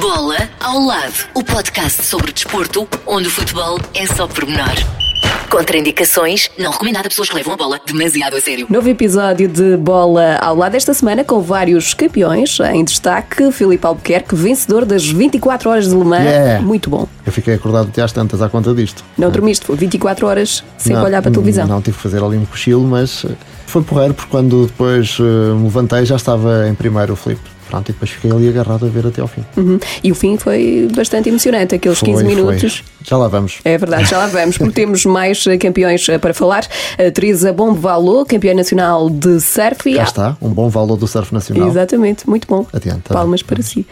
[0.00, 4.74] Bola ao lado, o podcast sobre desporto, onde o futebol é só pormenor.
[5.48, 8.66] Contraindicações, não recomendado a pessoas que levam a bola demasiado a sério.
[8.68, 13.50] Novo episódio de Bola ao lado esta semana com vários campeões em destaque.
[13.52, 16.24] Filipe Albuquerque, vencedor das 24 horas de Le Mans.
[16.24, 16.62] Yeah.
[16.62, 17.08] Muito bom.
[17.24, 19.02] Eu fiquei acordado até às tantas à conta disto.
[19.16, 21.66] Não dormiste, foi 24 horas sem Não, olhar para a televisão.
[21.66, 23.30] Não, tive que fazer ali um cochilo, mas eh,
[23.66, 27.55] foi porreiro porque quando depois eh, me levantei já estava em primeiro o Filipe.
[27.68, 29.44] Pronto, e depois fiquei ali agarrado a ver até ao fim.
[29.56, 29.78] Uhum.
[30.02, 32.76] E o fim foi bastante emocionante, aqueles 15 Foi, minutos.
[32.78, 32.96] foi.
[33.04, 33.58] Já lá vamos.
[33.64, 36.66] É verdade, já lá vamos, porque temos mais eh, campeões eh, para falar.
[36.98, 39.98] A Teresa Bombevalo, campeã nacional de surf.
[39.98, 41.68] há- está, um bom valor do surf nacional.
[41.68, 42.66] Exatamente, muito bom.
[42.72, 43.12] Adianta.
[43.14, 43.86] Palmas para si.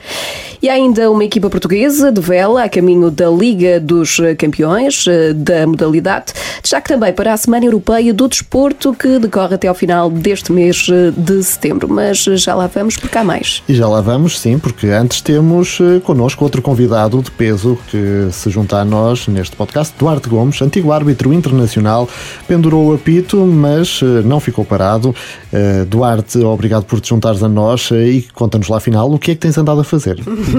[0.62, 5.04] E há ainda uma equipa portuguesa de vela a caminho da Liga dos eh, Campeões
[5.36, 6.32] da modalidade.
[6.62, 10.86] Destaque também para a Semana Europeia do Desporto que decorre até ao final deste mês
[11.16, 11.88] de setembro.
[11.88, 13.62] Mas já lá vamos porque há mais.
[13.66, 18.28] E já lá vamos, sim, porque antes temos eh, connosco outro convidado de peso que
[18.30, 22.06] se junta a nós neste podcast, Duarte Gomes, antigo árbitro internacional,
[22.46, 25.16] pendurou o apito, mas eh, não ficou parado.
[25.50, 29.34] Eh, Duarte, obrigado por te juntares a nós e conta-nos lá afinal o que é
[29.34, 30.18] que tens andado a fazer.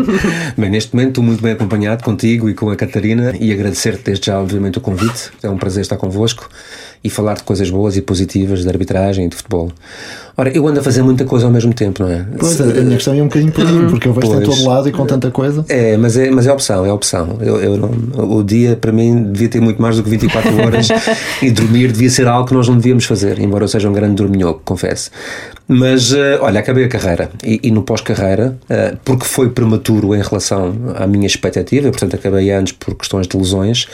[0.58, 4.26] Bem, neste momento estou muito bem acompanhado contigo e com a Catarina e agradecer-te desde
[4.26, 5.30] já, obviamente, o convite.
[5.44, 6.50] É um prazer estar convosco
[7.04, 9.72] e falar de coisas boas e positivas de arbitragem e de futebol.
[10.38, 12.26] Ora, eu ando a fazer muita coisa ao mesmo tempo, não é?
[12.38, 14.58] Pois, a minha questão é um bocadinho por aí, porque eu vejo-te em Pois.
[14.58, 15.64] todo lado e com tanta coisa.
[15.70, 17.38] É, mas é, mas é opção, é opção.
[17.40, 17.92] Eu, eu não-
[18.38, 20.90] o dia, para mim, devia ter muito mais do que 24 horas
[21.42, 24.16] e dormir devia ser algo que nós não devíamos fazer, embora eu seja um grande
[24.16, 25.10] dorminhoco, confesso.
[25.68, 30.22] Mas, eh, olha, acabei a carreira e, e no pós-carreira, eh, porque foi prematuro em
[30.22, 33.88] relação à minha expectativa, portanto acabei antes por questões de lesões,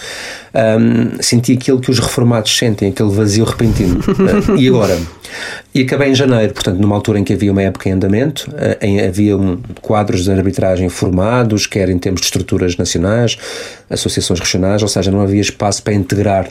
[0.53, 3.99] ahm, senti aquilo que os reformados sentem, aquele vazio repentino.
[4.21, 4.97] Eh, e agora?
[5.73, 8.77] E acabei em janeiro, portanto, numa altura em que havia uma época em andamento, eh,
[8.81, 13.37] em, havia um, quadros de arbitragem formados, quer em termos de estruturas nacionais,
[13.89, 16.47] associações regionais, ou seja, não havia espaço para integrar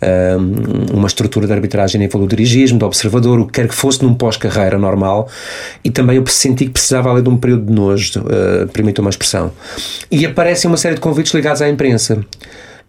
[0.00, 3.74] ahm, uma estrutura de arbitragem a nível do dirigismo, do observador, o que quer que
[3.74, 5.28] fosse num pós-carreira normal,
[5.82, 9.10] e também eu senti que precisava ali de um período de nojo, uh, permita uma
[9.10, 9.52] expressão.
[10.10, 12.24] E aparecem uma série de convites ligados à imprensa.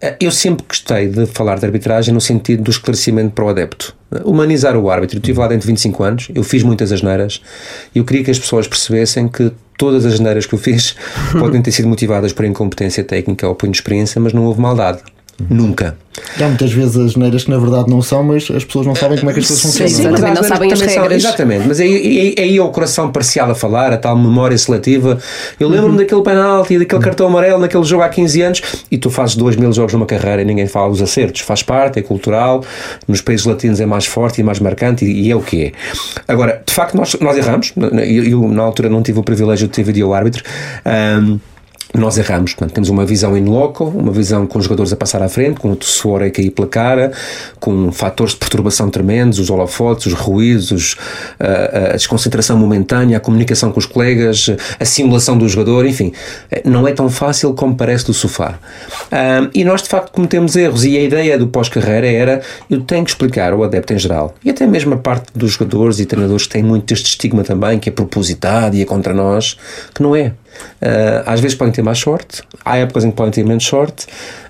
[0.00, 3.94] Eh, Eu sempre gostei de falar de arbitragem no sentido do esclarecimento para o adepto.
[4.12, 5.16] Eh, Humanizar o árbitro.
[5.16, 7.42] Eu estive lá dentro de 25 anos, eu fiz muitas asneiras
[7.94, 10.94] e eu queria que as pessoas percebessem que todas as asneiras que eu fiz
[11.38, 15.00] podem ter sido motivadas por incompetência técnica ou por inexperiência, mas não houve maldade.
[15.48, 15.96] Nunca.
[16.38, 18.94] E há muitas vezes as neiras que na verdade não são, mas as pessoas não
[18.94, 19.94] sabem como é que as coisas funcionam.
[19.94, 20.02] sim.
[20.02, 21.12] Também não sabem as regras.
[21.12, 25.18] exatamente, mas aí, aí, aí é o coração parcial a falar, a tal memória seletiva.
[25.60, 29.36] Eu lembro-me daquele penalti, daquele cartão amarelo naquele jogo há 15 anos e tu fazes
[29.36, 31.42] 2 mil jogos numa carreira e ninguém fala dos acertos.
[31.42, 32.64] Faz parte, é cultural,
[33.06, 35.72] nos países latinos é mais forte e mais marcante e, e é o que é.
[36.26, 37.72] Agora, de facto, nós, nós erramos.
[37.76, 40.42] Eu, eu, na altura não tive o privilégio de ter vídeo árbitro.
[40.84, 41.38] Ahm,
[41.94, 45.22] nós erramos, portanto, temos uma visão in loco, uma visão com os jogadores a passar
[45.22, 47.12] à frente, com o suor a cair pela cara,
[47.58, 50.96] com fatores de perturbação tremendos, os holofotes, os ruídos, os,
[51.40, 56.12] a, a desconcentração momentânea, a comunicação com os colegas, a simulação do jogador, enfim,
[56.64, 58.58] não é tão fácil como parece do sofá.
[59.10, 63.04] Ahm, e nós, de facto, cometemos erros, e a ideia do pós-carreira era eu tenho
[63.04, 66.46] que explicar ao adepto em geral, e até mesmo a parte dos jogadores e treinadores
[66.46, 69.56] que têm muito este estigma também, que é propositado e é contra nós,
[69.94, 70.32] que não é.
[70.80, 74.06] Uh, às vezes podem ter mais sorte, há épocas em que podem ter menos sorte,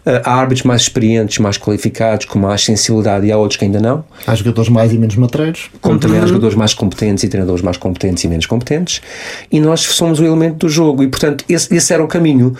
[0.06, 3.80] uh, há árbitros mais experientes, mais qualificados, com mais sensibilidade e há outros que ainda
[3.80, 5.70] não, Há jogadores mais e menos matreiros.
[5.80, 9.00] como também há jogadores mais competentes e treinadores mais competentes e menos competentes,
[9.50, 12.54] e nós somos o elemento do jogo, e portanto esse, esse era o caminho.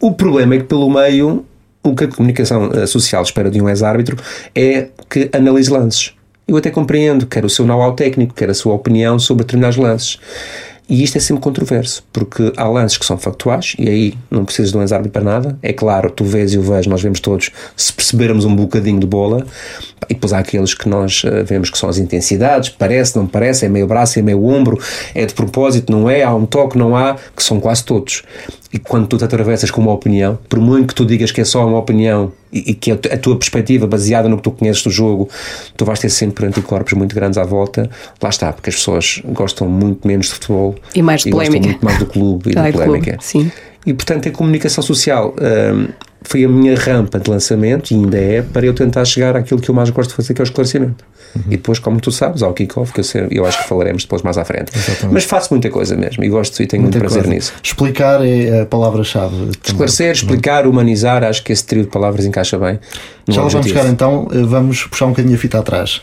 [0.00, 1.44] O problema é que pelo meio,
[1.82, 4.16] o que a comunicação uh, social espera de um ex-árbitro
[4.54, 6.12] é que analise lances.
[6.46, 10.18] Eu até compreendo, quer o seu know-how técnico, quer a sua opinião sobre determinados lances.
[10.88, 14.72] E isto é sempre controverso, porque há lances que são factuais, e aí não precisas
[14.72, 15.58] de um ex-árbitro para nada.
[15.62, 19.06] É claro, tu vês e eu vejo, nós vemos todos, se percebermos um bocadinho de
[19.06, 19.46] bola,
[20.08, 23.64] e depois há aqueles que nós eh, vemos que são as intensidades, parece, não parece,
[23.64, 24.78] é meio braço, é meio ombro,
[25.14, 28.22] é de propósito, não é, há um toque, não há, que são quase todos.
[28.72, 31.44] E quando tu te atravessas com uma opinião, por muito que tu digas que é
[31.44, 34.50] só uma opinião e, e que a, tu- a tua perspectiva baseada no que tu
[34.50, 35.28] conheces do jogo,
[35.76, 37.90] tu vais ter sempre anticorpos muito grandes à volta.
[38.22, 41.68] Lá está, porque as pessoas gostam muito menos de futebol E mais de gostam polémica.
[41.72, 43.10] muito mais do clube e Ah, da e do polémica.
[43.12, 43.52] clube, sim.
[43.84, 45.34] E portanto a comunicação social
[45.74, 45.88] hum,
[46.24, 49.68] foi a minha rampa de lançamento e ainda é para eu tentar chegar àquilo que
[49.70, 51.04] eu mais gosto de fazer, que é o esclarecimento.
[51.46, 54.02] E depois, como tu sabes, há o kick-off, que eu, sei- eu acho que falaremos
[54.02, 54.70] depois mais à frente.
[55.10, 57.34] Mas faço muita coisa mesmo e gosto e tenho muito Muita prazer coisa.
[57.34, 57.54] nisso.
[57.62, 59.34] Explicar é a palavra-chave.
[59.34, 59.52] também.
[59.64, 62.78] Esclarecer, explicar, humanizar, acho que esse trio de palavras encaixa bem.
[63.28, 66.02] Já lá vamos chegar então, eh, vamos puxar um bocadinho a fita atrás.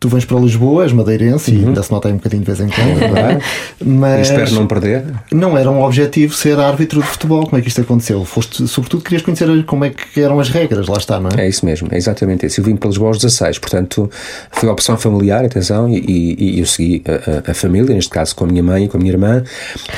[0.00, 1.60] Eh, tu vens para Lisboa, és madeirense uhum.
[1.60, 3.38] e ainda se nota aí um bocadinho de vez em quando, é
[3.84, 5.04] mas espero não perder.
[5.30, 7.44] Não era um objetivo ser árbitro de futebol.
[7.44, 8.24] Como é que isto aconteceu?
[8.24, 11.44] Foste, sobretudo, querias conhecer como é que eram as regras, lá está, não é?
[11.44, 12.60] É isso mesmo, é exatamente isso.
[12.60, 14.10] Eu vim para Lisboa aos 16, portanto,
[14.50, 18.10] foi a opção familiar, atenção, e, e, e eu segui a, a, a, família, neste
[18.10, 19.44] caso com a minha mãe e com a minha irmã.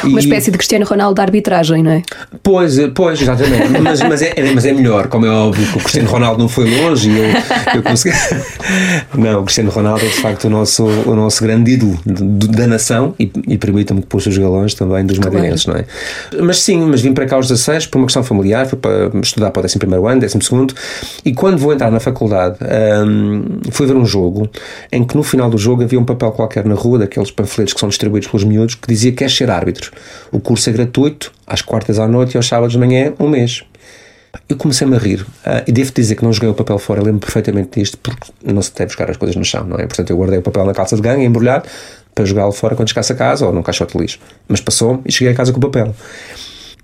[0.02, 0.22] Uma e...
[0.22, 2.02] espécie de Cristiano Ronaldo de arbitragem, não é?
[2.42, 3.68] Pois, pois, exatamente.
[3.80, 6.68] mas, mas, é, mas é melhor, como é óbvio que o Cristiano Ronaldo não foi
[6.78, 7.24] longe e eu,
[7.76, 8.16] eu consegui.
[9.14, 13.14] não, o Cristiano Ronaldo é de facto o nosso, o nosso grande ídolo da nação
[13.18, 15.34] e, e permita-me que puxe os galões também dos claro.
[15.34, 15.84] madeirenses, não é?
[16.40, 19.50] Mas sim, mas vim para cá aos 16 por uma questão familiar, fui para estudar
[19.50, 20.74] para o 11 ano, 12
[21.24, 22.58] e quando vou entrar na faculdade
[23.06, 24.48] um, fui ver um jogo
[24.90, 27.80] em que no final do jogo havia um papel qualquer na rua, daqueles panfletos que
[27.80, 29.92] são distribuídos pelos miúdos, que dizia que é ser árbitro.
[30.30, 33.64] O curso é gratuito, às quartas à noite e aos sábados de manhã, um mês.
[34.48, 37.20] Eu comecei-me a rir uh, e devo dizer que não joguei o papel fora, lembro
[37.20, 39.86] perfeitamente disto, porque não se deve buscar as coisas no chão, não é?
[39.86, 41.68] Portanto, eu guardei o papel na calça de gangue, embrulhado,
[42.14, 44.18] para jogá-lo fora quando chegasse a casa ou num caixote de lixo.
[44.48, 45.94] Mas passou e cheguei a casa com o papel.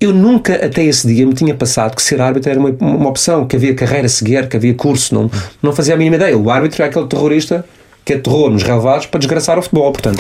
[0.01, 3.47] Eu nunca, até esse dia, me tinha passado que ser árbitro era uma, uma opção,
[3.47, 5.15] que havia carreira a seguir, que havia curso.
[5.15, 5.31] Não,
[5.61, 6.39] não fazia a mínima ideia.
[6.39, 7.65] O árbitro é aquele terrorista
[8.09, 9.93] que aterrou nos relevados para desgraçar o futebol.
[9.93, 10.19] Portanto,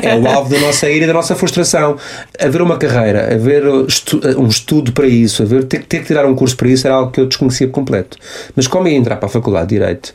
[0.00, 1.96] é o alvo da nossa ira e da nossa frustração.
[2.38, 6.36] Haver uma carreira, haver estu um estudo para isso, haver, ter, ter que tirar um
[6.36, 8.16] curso para isso era algo que eu desconhecia completo.
[8.54, 10.14] Mas como ia entrar para a Faculdade de Direito,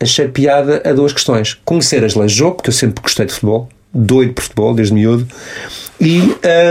[0.00, 1.58] achei piada a duas questões.
[1.64, 4.94] Conhecer as leis de jogo, porque eu sempre gostei de futebol, doido por futebol, desde
[4.94, 5.26] miúdo,
[6.00, 6.20] e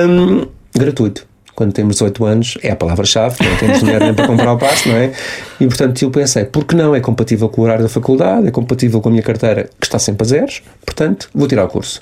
[0.07, 4.53] um, gratuito quando temos 18 anos, é a palavra-chave, não temos dinheiro nem para comprar
[4.53, 5.11] o passo, não é?
[5.59, 6.95] E portanto eu pensei, porque não?
[6.95, 9.99] É compatível com o horário da faculdade, é compatível com a minha carteira que está
[9.99, 12.01] sempre a zeros, portanto vou tirar o curso.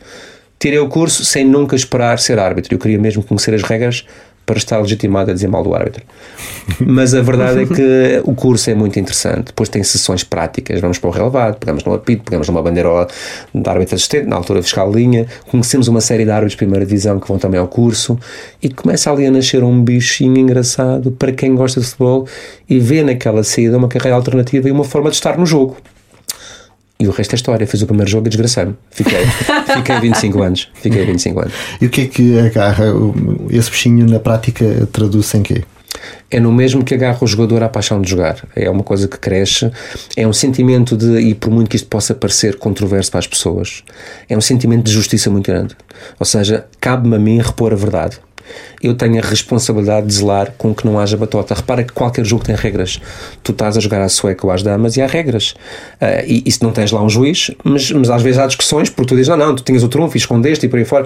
[0.57, 2.75] Tirei o curso sem nunca esperar ser árbitro.
[2.75, 4.05] Eu queria mesmo conhecer as regras
[4.51, 6.03] para estar legitimado a dizer mal do árbitro.
[6.85, 9.45] Mas a verdade é que o curso é muito interessante.
[9.45, 10.81] Depois tem sessões práticas.
[10.81, 13.07] Vamos para o relevado, pegamos no apito, pegamos numa bandeirola
[13.55, 15.25] de árbitro assistente, na altura fiscal linha.
[15.49, 18.19] Conhecemos uma série de árbitros de primeira divisão que vão também ao curso
[18.61, 22.27] e começa ali a nascer um bichinho engraçado para quem gosta de futebol
[22.69, 25.77] e vê naquela saída uma carreira alternativa e uma forma de estar no jogo.
[27.01, 27.65] E o resto é história.
[27.65, 28.75] Fiz o primeiro jogo e desgracei-me.
[28.91, 29.25] Fiquei,
[29.73, 30.69] fiquei 25 anos.
[30.75, 31.53] Fiquei 25 anos.
[31.81, 32.85] E o que é que agarra
[33.49, 35.63] esse bichinho na prática traduz em quê?
[36.29, 38.47] é no mesmo que agarra o jogador à paixão de jogar.
[38.55, 39.69] É uma coisa que cresce,
[40.15, 43.83] é um sentimento de, e por muito que isto possa parecer controverso para as pessoas,
[44.29, 45.75] é um sentimento de justiça muito grande.
[46.17, 48.17] Ou seja, cabe-me a mim repor a verdade
[48.81, 51.53] eu tenho a responsabilidade de zelar com que não haja batota.
[51.53, 52.99] Repara que qualquer jogo tem regras.
[53.43, 55.51] Tu estás a jogar à sueca ou às damas e há regras.
[56.01, 58.89] Uh, e, e se não tens lá um juiz, mas, mas às vezes há discussões
[58.89, 61.05] porque tu dizes, não, não, tu tinhas o trunfo e escondeste e por aí fora.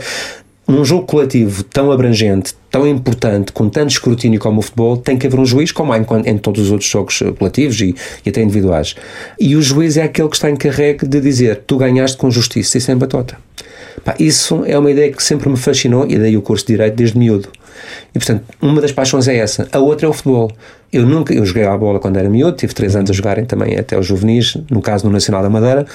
[0.68, 5.28] Num jogo coletivo tão abrangente, tão importante, com tanto escrutínio como o futebol, tem que
[5.28, 7.94] haver um juiz, como há em, em todos os outros jogos coletivos e,
[8.26, 8.96] e, até individuais.
[9.40, 12.82] E o juiz é aquele que está encarregue de dizer tu ganhaste com justiça e
[12.82, 13.38] sem batota.
[14.04, 16.96] Pá, isso é uma ideia que sempre me fascinou e daí o curso de Direito
[16.96, 17.50] desde miúdo.
[18.14, 19.68] E portanto, uma das paixões é essa.
[19.72, 20.52] A outra é o futebol.
[20.92, 23.78] Eu nunca, eu joguei a bola quando era miúdo, tive 3 anos a jogarem também
[23.78, 25.86] até os juvenis, no caso no Nacional da Madeira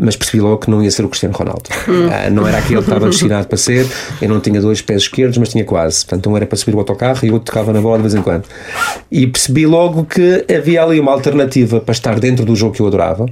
[0.00, 1.64] mas percebi logo que não ia ser o Cristiano Ronaldo.
[1.88, 3.86] Uh, não era aquele que estava destinado para ser.
[4.22, 6.06] Eu não tinha dois pés esquerdos, mas tinha quase.
[6.06, 8.14] Portanto, um era para subir o autocarro e o outro tocava na bola de vez
[8.14, 8.44] em quando.
[9.10, 12.86] E percebi logo que havia ali uma alternativa para estar dentro do jogo que eu
[12.86, 13.26] adorava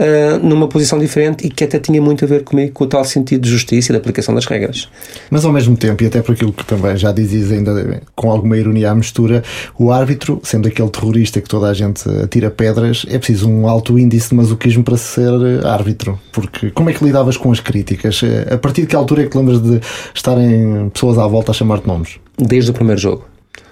[0.00, 3.04] uh, numa posição diferente e que até tinha muito a ver comigo, com o tal
[3.04, 4.88] sentido de justiça e da aplicação das regras.
[5.30, 8.56] Mas ao mesmo tempo, e até por aquilo que também já dizes ainda com alguma
[8.56, 9.42] ironia à mistura,
[9.78, 13.98] o árbitro, sendo aquele terrorista que toda a gente atira pedras, é preciso um alto
[13.98, 16.18] índice de masoquismo para ser árbitro.
[16.32, 18.20] Porque como é que lidavas com as críticas?
[18.50, 19.80] A partir de que altura é que lembras de
[20.14, 22.18] estarem pessoas à volta a chamar-te nomes?
[22.38, 23.24] Desde o primeiro jogo.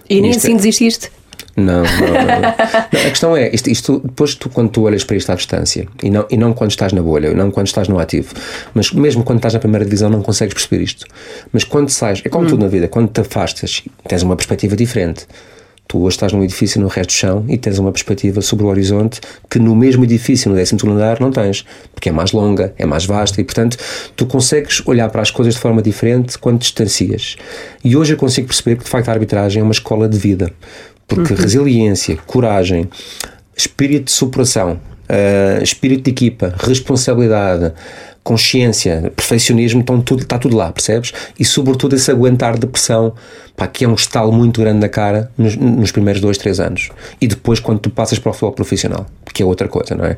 [0.08, 1.10] E nem assim desististe?
[1.58, 3.06] Não, não, não.
[3.06, 6.08] A questão é, isto, isto, depois tu, quando tu olhas para isto à distância, e
[6.08, 8.32] não, e não quando estás na bolha, não quando estás no ativo,
[8.72, 11.04] mas mesmo quando estás na primeira divisão não consegues perceber isto.
[11.52, 12.48] Mas quando sais, é como hum.
[12.48, 15.26] tudo na vida, quando te afastas, tens uma perspectiva diferente.
[15.88, 18.68] Tu hoje estás num edifício no resto do chão e tens uma perspectiva sobre o
[18.68, 22.84] horizonte que no mesmo edifício, no décimo andar, não tens, porque é mais longa, é
[22.84, 23.78] mais vasta e, portanto,
[24.14, 27.36] tu consegues olhar para as coisas de forma diferente quando te distancias.
[27.82, 30.52] E hoje eu consigo perceber que, de facto, a arbitragem é uma escola de vida.
[31.08, 31.40] Porque uhum.
[31.40, 32.88] resiliência, coragem,
[33.56, 37.72] espírito de superação, uh, espírito de equipa, responsabilidade,
[38.28, 41.14] consciência, perfeccionismo, estão tudo, está tudo lá, percebes?
[41.38, 43.14] E sobretudo esse aguentar depressão,
[43.56, 46.90] pá, que é um estalo muito grande na cara nos, nos, primeiros dois, três anos.
[47.20, 49.06] E depois quando tu passas para o futebol profissional,
[49.38, 50.16] que é outra coisa, não é?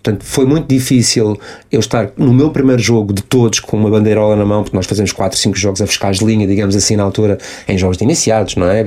[0.00, 1.36] Portanto, foi muito difícil
[1.70, 4.86] eu estar no meu primeiro jogo de todos com uma bandeirola na mão, porque nós
[4.86, 8.04] fazemos 4, 5 jogos a fiscais de linha, digamos assim, na altura, em jogos de
[8.04, 8.86] iniciados, não é?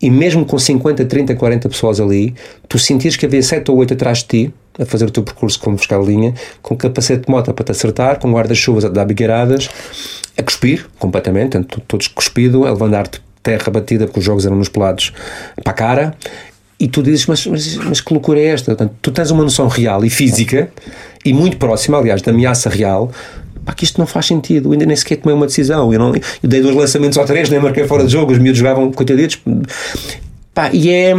[0.00, 2.34] E mesmo com 50, 30, 40 pessoas ali,
[2.68, 5.58] tu sentires que havia 7 ou 8 atrás de ti, a fazer o teu percurso
[5.58, 9.06] como fiscal de linha, com capacete de moto para te acertar, com guarda-chuvas a dar
[9.06, 9.70] bigarradas,
[10.36, 14.70] a cuspir completamente, todos cuspido, a levantar te terra batida, porque os jogos eram nos
[14.70, 15.12] pelados
[15.62, 16.16] para a cara,
[16.78, 18.74] e tu dizes, mas, mas, mas que loucura é esta?
[18.74, 20.70] Portanto, tu tens uma noção real e física,
[21.24, 23.10] e muito próxima, aliás, da ameaça real,
[23.64, 26.14] pá, que isto não faz sentido, eu ainda nem sequer tomei uma decisão, eu, não,
[26.14, 29.40] eu dei dois lançamentos ou três, nem marquei fora de jogo, os miúdos jogavam coitaditos,
[30.54, 31.12] Pá, e é.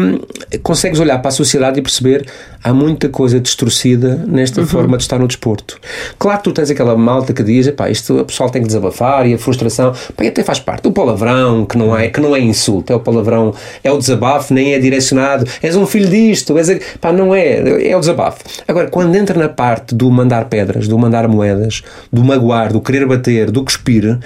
[0.63, 2.25] Consegues olhar para a sociedade e perceber
[2.63, 4.67] há muita coisa distorcida nesta uhum.
[4.67, 5.77] forma de estar no desporto.
[6.17, 9.27] Claro que tu tens aquela malta que diz, pá, isto o pessoal tem que desabafar
[9.27, 10.87] e a frustração, pá, e até faz parte.
[10.87, 14.53] O palavrão, que não é, que não é insulto, é o palavrão, é o desabafo,
[14.53, 18.39] nem é direcionado, és um filho disto, és a, pá, não é, é o desabafo.
[18.67, 23.05] Agora, quando entra na parte do mandar pedras, do mandar moedas, do magoar, do querer
[23.05, 24.17] bater, do cuspir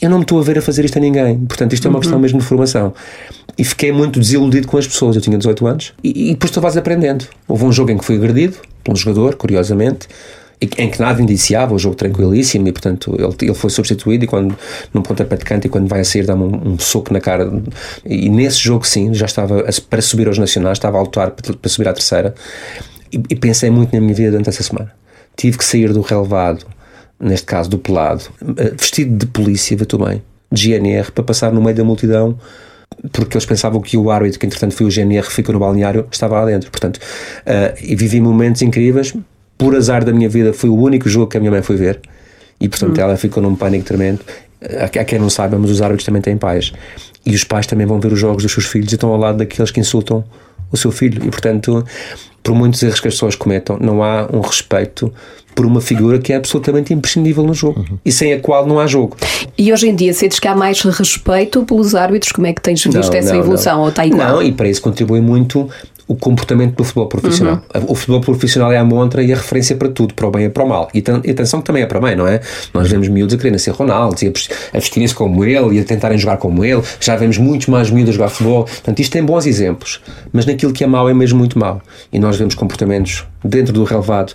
[0.00, 1.38] eu não me estou a ver a fazer isto a ninguém.
[1.40, 2.00] Portanto, isto é uma uhum.
[2.00, 2.92] questão mesmo de formação.
[3.56, 5.16] E fiquei muito desiludido com as pessoas.
[5.16, 7.26] Eu tinha 18 anos e, e depois tu vais aprendendo.
[7.48, 10.08] Houve um jogo em que fui agredido por um jogador, curiosamente,
[10.78, 14.24] em que nada indiciava, o jogo tranquilíssimo, e portanto ele, ele foi substituído.
[14.24, 14.56] E quando,
[14.94, 17.50] num pontapé de canto, e quando vai a sair, dá-me um, um, soco na cara.
[18.04, 21.68] E nesse jogo, sim, já estava para subir aos Nacionais, estava a lutar para, para
[21.68, 22.34] subir à terceira.
[23.12, 24.92] E, e pensei muito na minha vida durante essa semana.
[25.36, 26.64] Tive que sair do relevado
[27.22, 28.24] neste caso do pelado,
[28.58, 32.36] eh, vestido de polícia, vê tu bem, de GNR, para passar no meio da multidão
[33.10, 36.40] porque eles pensavam que o árbitro, que entretanto foi o GNR, ficou no balneário, estava
[36.40, 36.70] lá dentro.
[36.70, 39.14] Portanto, uh, e vivi momentos incríveis.
[39.56, 42.00] Por azar da minha vida, foi o único jogo que a minha mãe foi ver.
[42.60, 43.00] E portanto, hum.
[43.00, 44.20] ela ficou num pânico tremendo.
[44.80, 46.72] A quem não saiba, mas os árbitros também têm pais.
[47.24, 49.38] E os pais também vão ver os jogos dos seus filhos e estão ao lado
[49.38, 50.24] daqueles que insultam
[50.72, 51.22] o seu filho.
[51.24, 51.84] E portanto,
[52.42, 55.12] por muitos erros que as pessoas cometam, não há um respeito
[55.54, 57.98] por uma figura que é absolutamente imprescindível no jogo uhum.
[58.04, 59.16] e sem a qual não há jogo.
[59.56, 62.32] E hoje em dia sentes que há mais respeito pelos árbitros?
[62.32, 63.74] Como é que tens visto não, essa não, evolução?
[63.76, 63.82] Não.
[63.82, 64.32] Ou está igual?
[64.32, 65.68] Não, e para isso contribui muito
[66.12, 67.62] o comportamento do futebol profissional.
[67.74, 67.84] Uhum.
[67.88, 70.48] O futebol profissional é a montra e a referência para tudo, para o bem e
[70.50, 70.88] para o mal.
[70.92, 72.40] E, atenção que também é para bem, não é?
[72.74, 76.36] Nós vemos miúdos a quererem ser Ronaldo, a vestirem-se como ele e a tentarem jogar
[76.36, 76.82] como ele.
[77.00, 78.64] Já vemos muitos mais miúdos a jogar futebol.
[78.64, 80.02] Portanto, isto tem bons exemplos.
[80.32, 81.80] Mas naquilo que é mau é mesmo muito mau.
[82.12, 84.34] E nós vemos comportamentos dentro do relevado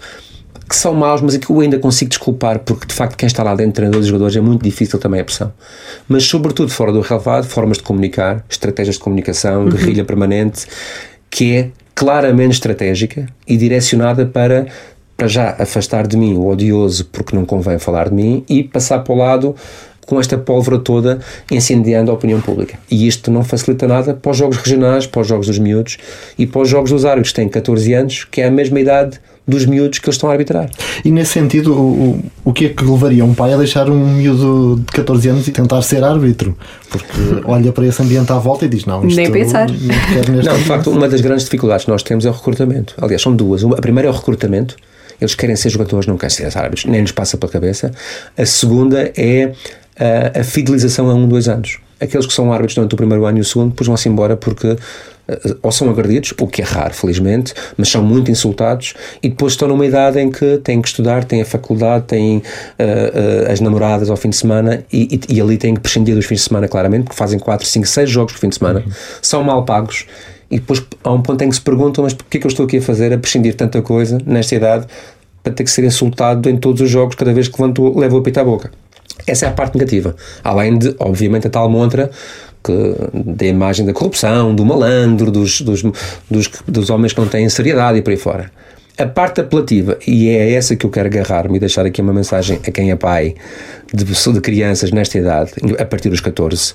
[0.67, 3.41] que são maus, mas é que eu ainda consigo desculpar, porque de facto quem está
[3.41, 5.53] lá dentro, treinadores e jogadores, é muito difícil também a pressão.
[6.10, 9.69] Mas, sobretudo, fora do relevado, formas de comunicar, estratégias de comunicação, uhum.
[9.69, 10.67] guerrilha permanente,
[11.29, 14.67] que é claramente estratégica e direcionada para
[15.15, 19.00] para já afastar de mim o odioso porque não convém falar de mim e passar
[19.00, 19.55] para o lado
[20.05, 21.19] com esta pólvora toda
[21.51, 22.79] incendiando a opinião pública.
[22.89, 25.98] E isto não facilita nada para os jogos regionais, para os jogos dos miúdos
[26.38, 29.19] e para os jogos dos árbitros que têm 14 anos, que é a mesma idade
[29.48, 30.70] dos miúdos que eles estão a arbitrar.
[31.06, 34.84] E nesse sentido, o, o que é que levaria um pai a deixar um miúdo
[34.86, 36.58] de 14 anos e tentar ser árbitro?
[36.89, 39.68] Porque olha para esse ambiente à volta e diz: Não, isto nem pensar.
[39.70, 42.94] Não, não de facto, uma das grandes dificuldades que nós temos é o recrutamento.
[43.01, 43.63] Aliás, são duas.
[43.63, 44.75] A primeira é o recrutamento.
[45.20, 47.92] Eles querem ser jogadores, não querem ser árbitros, nem lhes passa pela cabeça.
[48.38, 49.54] A segunda é
[50.00, 51.80] a, a fidelização a um, dois anos.
[52.00, 54.68] Aqueles que são árbitros durante o primeiro ano e o segundo, depois vão-se embora porque
[54.68, 54.77] eh,
[55.62, 59.67] ou são agredidos, o que é raro, felizmente, mas são muito insultados e depois estão
[59.67, 64.10] numa idade em que têm que estudar, têm a faculdade, têm uh, uh, as namoradas
[64.10, 66.67] ao fim de semana e, e, e, ali têm que prescindir dos fins de semana,
[66.67, 68.91] claramente, porque fazem 4, 5, 6 jogos por fim de semana, uhum.
[69.22, 70.05] são mal pagos
[70.50, 72.65] e depois há um ponto em que se perguntam, mas porquê é que eu estou
[72.65, 74.88] aqui a fazer, a prescindir tanta coisa nesta idade
[75.43, 78.19] para ter que ser insultado em todos os jogos, cada vez que levanto, levo o
[78.19, 78.72] apito à boca.
[79.25, 80.15] Essa é a parte negativa.
[80.43, 82.12] Além de, obviamente, a tal montra
[82.68, 85.84] que, da imagem da corrupção, do malandro, dos, dos,
[86.30, 88.52] dos, dos homens que não têm seriedade e por aí fora.
[88.98, 92.60] A parte apelativa, e é essa que eu quero agarrar-me e deixar aqui uma mensagem
[92.68, 93.36] a quem é pai
[93.94, 96.74] de, de crianças nesta idade, a partir dos 14,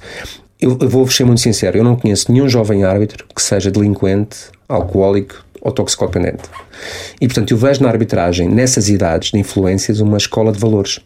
[0.60, 4.36] eu, eu vou ser muito sincero, eu não conheço nenhum jovem árbitro que seja delinquente,
[4.68, 6.42] alcoólico, ou toxicodependente.
[7.20, 10.98] E, portanto, eu vejo na arbitragem, nessas idades de influências, uma escola de valores,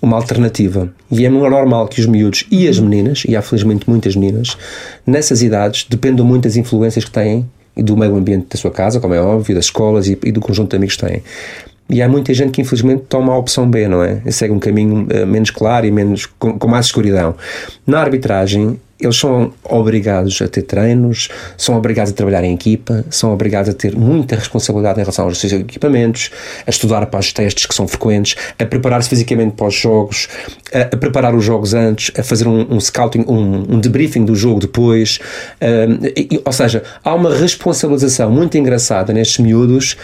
[0.00, 0.90] uma alternativa.
[1.10, 4.56] E é normal que os miúdos e as meninas, e há felizmente muitas meninas,
[5.06, 8.98] nessas idades, dependam muito das influências que têm e do meio ambiente da sua casa,
[8.98, 11.22] como é óbvio, das escolas e, e do conjunto de amigos que têm.
[11.92, 14.22] E há muita gente que infelizmente toma a opção B, não é?
[14.30, 17.36] Segue um caminho uh, menos claro e menos com, com mais escuridão.
[17.86, 23.32] Na arbitragem, eles são obrigados a ter treinos, são obrigados a trabalhar em equipa, são
[23.32, 26.30] obrigados a ter muita responsabilidade em relação aos seus equipamentos,
[26.66, 30.28] a estudar para os testes que são frequentes, a preparar-se fisicamente para os jogos,
[30.72, 34.36] a, a, preparar os jogos antes, a fazer um, um scouting, um, um, debriefing do
[34.36, 35.18] jogo depois.
[36.16, 39.96] E, ou seja, há uma responsabilização muito engraçada nestes miúdos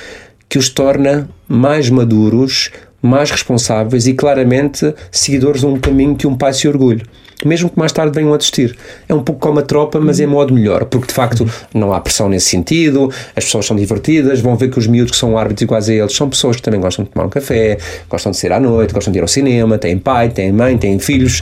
[0.49, 6.37] que os torna mais maduros, mais responsáveis e claramente seguidores de um caminho que um
[6.37, 7.03] pai se orgulhe.
[7.45, 8.77] mesmo que mais tarde venham a desistir.
[9.09, 12.01] É um pouco como a tropa, mas em modo melhor, porque de facto não há
[12.01, 15.63] pressão nesse sentido, as pessoas são divertidas, vão ver que os miúdos que são árbitros
[15.63, 17.79] iguais a eles são pessoas que também gostam de tomar um café,
[18.09, 20.99] gostam de sair à noite, gostam de ir ao cinema, têm pai, têm mãe, têm
[20.99, 21.41] filhos,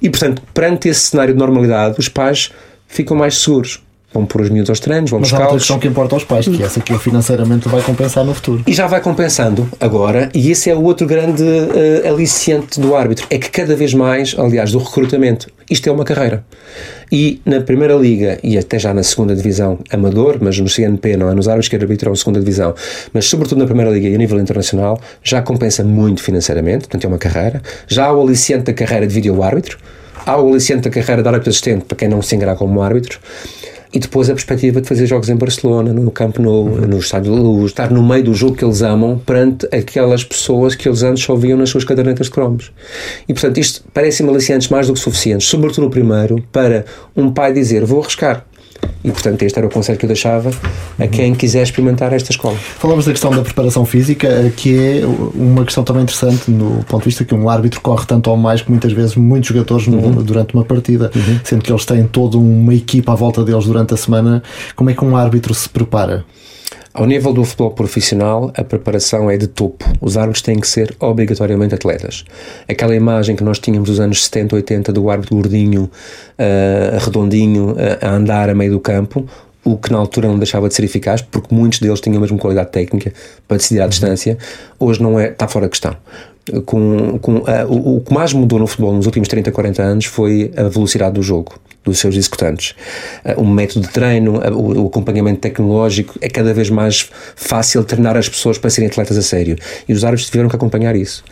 [0.00, 2.52] e portanto, perante esse cenário de normalidade, os pais
[2.86, 3.82] ficam mais seguros
[4.12, 6.46] vão pôr os miúdos aos treinos, vão Mas há outra questão que importa aos pais,
[6.46, 8.62] que é essa que financeiramente vai compensar no futuro.
[8.66, 13.26] E já vai compensando agora, e esse é o outro grande uh, aliciente do árbitro,
[13.30, 16.44] é que cada vez mais, aliás, do recrutamento, isto é uma carreira.
[17.10, 21.30] E na Primeira Liga, e até já na Segunda Divisão Amador, mas no CNP não
[21.30, 22.74] é nos árbitros que arbitram a Segunda Divisão,
[23.12, 27.08] mas sobretudo na Primeira Liga e a nível internacional, já compensa muito financeiramente, portanto é
[27.08, 27.60] uma carreira.
[27.86, 29.78] Já há o aliciente da carreira de vídeo-árbitro,
[30.24, 33.18] há o aliciente da carreira de árbitro assistente, para quem não se engrar como árbitro,
[33.92, 36.80] e depois a perspectiva de fazer jogos em Barcelona, no Campo Nou, uhum.
[36.86, 40.88] no estádio Luz, estar no meio do jogo que eles amam perante aquelas pessoas que
[40.88, 42.72] eles antes só viam nas suas cadernetas de cromos.
[43.28, 47.52] E portanto, isto parece-me aliciantes mais do que suficientes, sobretudo no primeiro, para um pai
[47.52, 48.46] dizer: Vou arriscar
[49.04, 50.50] e, portanto, este era o conselho que eu deixava
[50.98, 52.56] a quem quiser experimentar esta escola.
[52.56, 55.02] Falamos da questão da preparação física, eh, que é
[55.34, 58.62] uma questão também interessante no ponto de vista que um árbitro corre tanto ou mais
[58.62, 60.22] que muitas vezes muitos jogadores uhum.
[60.22, 61.40] durante uma partida, uhum.
[61.42, 64.42] sendo que eles têm toda uma equipa à volta deles durante a semana.
[64.76, 66.24] Como é que um árbitro se prepara?
[66.94, 69.82] Ao nível do futebol profissional, a preparação é de topo.
[69.98, 72.22] Os árbitros têm que ser obrigatoriamente atletas.
[72.68, 77.76] Aquela imagem que nós tínhamos dos anos 70, 80 do árbitro gordinho, uh, redondinho, uh,
[78.02, 79.26] a andar a meio do campo,
[79.64, 82.36] o que na altura não deixava de ser eficaz, porque muitos deles tinham a mesma
[82.36, 83.10] qualidade técnica
[83.48, 84.36] para decidir à distância,
[84.78, 85.96] hoje não é, está fora de questão.
[86.66, 90.04] Com, com, uh, o, o, que mais mudou no futebol nos últimos 30, 40 anos
[90.04, 92.74] foi a velocidade do jogo dos seus executantes.
[93.36, 98.28] O método de treino, uh, o, acompanhamento tecnológico, é cada vez mais fácil treinar as
[98.28, 99.56] pessoas para serem atletas a sério.
[99.88, 101.24] E os árbitros tiveram que acompanhar isso.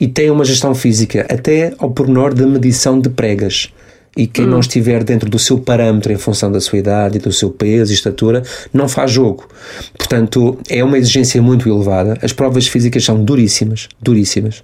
[0.00, 3.72] E tem uma gestão física, até ao pormenor da medição de pregas
[4.16, 4.50] e quem hum.
[4.50, 7.94] não estiver dentro do seu parâmetro em função da sua idade do seu peso e
[7.94, 8.42] estatura
[8.72, 9.48] não faz jogo.
[9.96, 12.18] Portanto, é uma exigência muito elevada.
[12.22, 14.62] As provas físicas são duríssimas, duríssimas.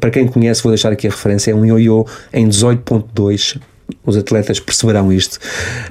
[0.00, 3.60] Para quem conhece, vou deixar aqui a referência, é um ioiô em 18.2
[4.04, 5.38] os atletas perceberão isto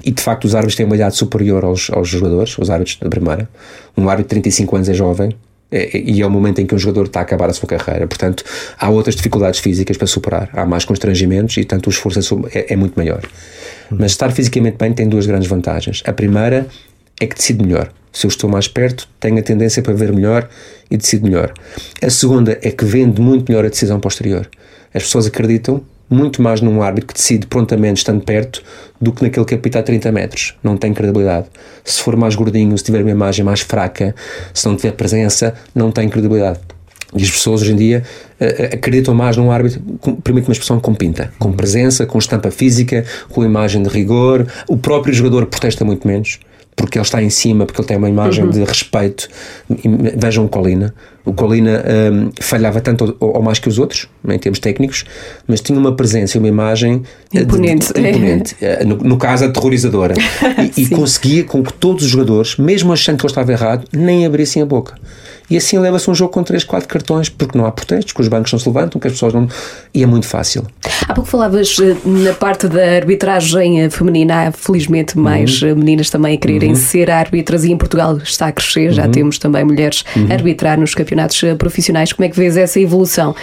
[0.04, 3.10] e de facto os árbitros têm uma idade superior aos, aos jogadores, os árbitros da
[3.10, 3.50] primeira.
[3.96, 5.36] Um árbitro de 35 anos é jovem,
[5.72, 8.08] é, e é o momento em que um jogador está a acabar a sua carreira.
[8.08, 8.44] Portanto,
[8.80, 12.20] há outras dificuldades físicas para superar, há mais constrangimentos e, tanto o esforço
[12.54, 13.22] é, é muito maior.
[13.90, 16.02] Mas estar fisicamente bem tem duas grandes vantagens.
[16.06, 16.68] A primeira
[17.20, 17.92] é que decide melhor.
[18.14, 20.50] Se eu estou mais perto, tenho a tendência para ver melhor
[20.90, 21.54] e decido melhor.
[22.02, 24.50] A segunda é que vende muito melhor a decisão posterior.
[24.94, 28.64] As pessoas acreditam muito mais num árbitro que decide prontamente estando perto
[29.00, 30.56] do que naquele que apita a 30 metros.
[30.64, 31.48] Não tem credibilidade.
[31.84, 34.16] Se for mais gordinho, se tiver uma imagem mais fraca,
[34.54, 36.60] se não tiver presença, não tem credibilidade.
[37.16, 38.04] E as pessoas hoje em dia
[38.40, 39.82] uh, acreditam mais num árbitro,
[40.24, 44.46] permite uma expressão com pinta, com presença, com estampa física, com imagem de rigor.
[44.68, 46.40] O próprio jogador protesta muito menos
[46.78, 48.52] porque ele está em cima, porque ele tem uma imagem uhum.
[48.52, 49.28] de respeito.
[50.16, 50.94] Vejam Colina.
[51.28, 55.04] O Colina um, falhava tanto ou, ou, mais que os outros, em termos técnicos,
[55.48, 58.56] mas tinha uma presença e uma imagem imponente, de, de, imponente.
[58.62, 58.84] É.
[58.86, 60.14] no, no, caso aterrorizadora.
[60.78, 64.26] e, e conseguia com que todos os jogadores, mesmo achando que ele estava errado, nem
[64.26, 64.96] abrissem a boca.
[65.50, 68.28] E assim leva-se um jogo com 3, 4 cartões, porque não há protestos, que os
[68.28, 69.48] bancos não se levantam, que as pessoas não.
[69.94, 70.66] E é muito fácil.
[71.08, 75.70] Há pouco falavas eh, na parte da arbitragem eh, feminina, há felizmente mais uhum.
[75.70, 76.76] Eh, meninas também a quererem uhum.
[76.76, 79.12] ser árbitras e em Portugal está a crescer, já uhum.
[79.12, 81.17] temos também mulheres a arbitrar nos campeonatos
[81.58, 82.14] profissionais.
[82.14, 83.36] Como é que vês essa evolução?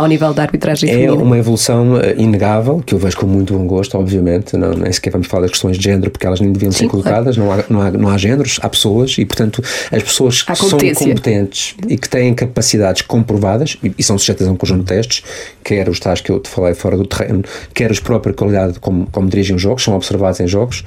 [0.00, 1.22] ao nível da arbitragem é feminina?
[1.22, 5.26] Uma evolução inegável, que eu vejo com muito bom gosto, obviamente, não, nem sequer vamos
[5.26, 7.64] falar das questões de género, porque elas nem deviam Sim, ser colocadas, claro.
[7.68, 10.78] não, há, não, há, não há géneros, há pessoas, e portanto as pessoas que são
[10.78, 15.22] competentes e que têm capacidades comprovadas, e, e são sujeitas a um conjunto de testes,
[15.62, 19.06] quer os tais que eu te falei fora do terreno, quer os própria qualidade como,
[19.10, 20.84] como dirigem os jogos, são observados em jogos,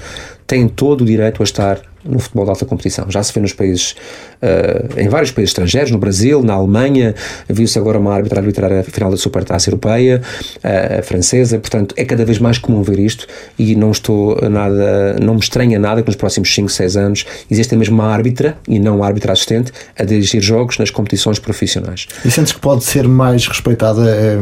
[0.48, 3.06] têm todo o direito a estar no futebol de alta competição.
[3.10, 3.96] Já se vê nos países,
[4.42, 7.16] uh, em vários países estrangeiros, no Brasil, na Alemanha,
[7.50, 10.22] viu-se agora uma árbitra arbitrar a final da Supertaça Europeia,
[10.58, 15.16] uh, a francesa, portanto é cada vez mais comum ver isto e não estou nada,
[15.22, 18.80] não me estranha nada que nos próximos 5, 6 anos exista mesmo uma árbitra e
[18.80, 22.08] não uma árbitra assistente a dirigir jogos nas competições profissionais.
[22.26, 24.38] E sentes que pode ser mais respeitada é,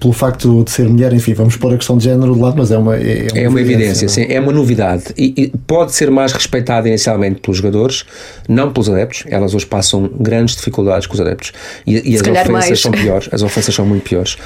[0.00, 2.70] pelo facto de ser mulher, enfim, vamos pôr a questão de género de lado, mas
[2.70, 5.92] é uma, é, é uma, é uma evidência, sim, é uma novidade e, e pode
[5.92, 8.04] ser mais respeitada inicialmente pelos jogadores,
[8.48, 9.24] não pelos adeptos.
[9.28, 11.52] Elas hoje passam grandes dificuldades com os adeptos.
[11.86, 12.80] E, e as ofensas mais.
[12.80, 13.28] são piores.
[13.32, 14.36] As ofensas são muito piores.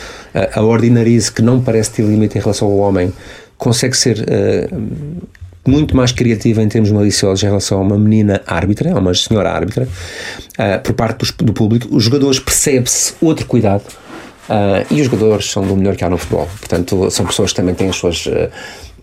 [0.53, 3.13] a ordinarice, que não parece ter limite em relação ao homem,
[3.57, 4.19] consegue ser.
[4.21, 9.13] Uh, muito mais criativa em termos maliciosos em relação a uma menina árbitra, a uma
[9.13, 11.87] senhora árbitra, uh, por parte do, do público.
[11.95, 13.85] Os jogadores percebe-se outro cuidado
[14.51, 16.49] Uh, e os jogadores são do melhor que há no futebol.
[16.59, 18.27] Portanto, são pessoas que também têm as suas.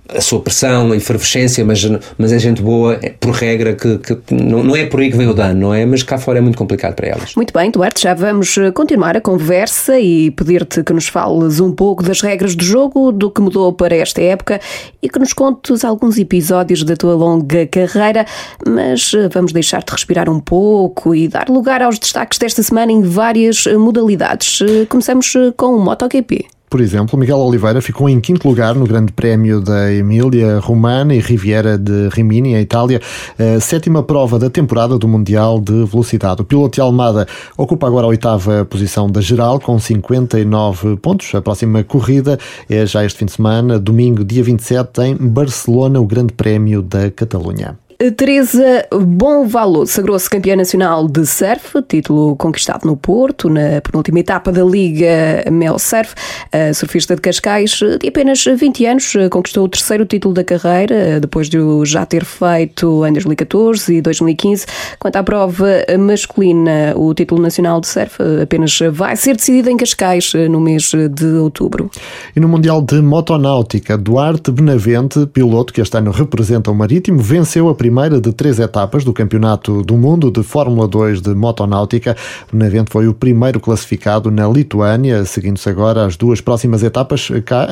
[0.09, 4.33] A sua pressão, a efervescência, mas, mas é gente boa, é, por regra, que, que
[4.33, 5.85] não, não, é por aí que vem o dano, não é?
[5.85, 7.35] Mas cá fora é muito complicado para elas.
[7.35, 11.71] Muito bem, Duarte, já vamos eh, continuar a conversa e pedir-te que nos fales um
[11.71, 14.59] pouco das regras do jogo, do que mudou para esta época
[15.01, 18.25] e que nos contes alguns episódios da tua longa carreira,
[18.65, 23.01] mas eh, vamos deixar-te respirar um pouco e dar lugar aos destaques desta semana em
[23.01, 24.59] várias eh, modalidades.
[24.89, 26.56] Começamos com o MotoGP.
[26.69, 31.19] Por exemplo, Miguel Oliveira ficou em quinto lugar no Grande Prémio da Emília Romana e
[31.19, 32.99] Riviera de Rimini, em Itália,
[33.39, 36.41] a sétima prova da temporada do Mundial de Velocidade.
[36.41, 37.25] O piloto de Almada
[37.57, 41.33] ocupa agora a oitava posição da geral, com 59 pontos.
[41.33, 42.37] A próxima corrida
[42.69, 47.09] é já este fim de semana, domingo, dia 27, em Barcelona, o Grande Prémio da
[47.09, 47.77] Catalunha.
[48.15, 54.63] Teresa Bonvalo sagrou-se campeã nacional de surf, título conquistado no Porto, na penúltima etapa da
[54.63, 56.13] Liga Mel Surf.
[56.51, 61.49] A surfista de Cascais, de apenas 20 anos, conquistou o terceiro título da carreira, depois
[61.49, 64.67] de o já ter feito em 2014 e 2015.
[64.99, 70.33] Quanto à prova masculina, o título nacional de surf apenas vai ser decidido em Cascais
[70.51, 71.89] no mês de outubro.
[72.35, 77.67] E no Mundial de Motonáutica, Duarte Benavente, piloto que este ano representa o Marítimo, venceu
[77.67, 82.17] a primeira primeira de três etapas do Campeonato do Mundo de Fórmula 2 de Motonáutica.
[82.53, 87.69] Evento foi o primeiro classificado na Lituânia, seguindo-se agora as duas próximas etapas cá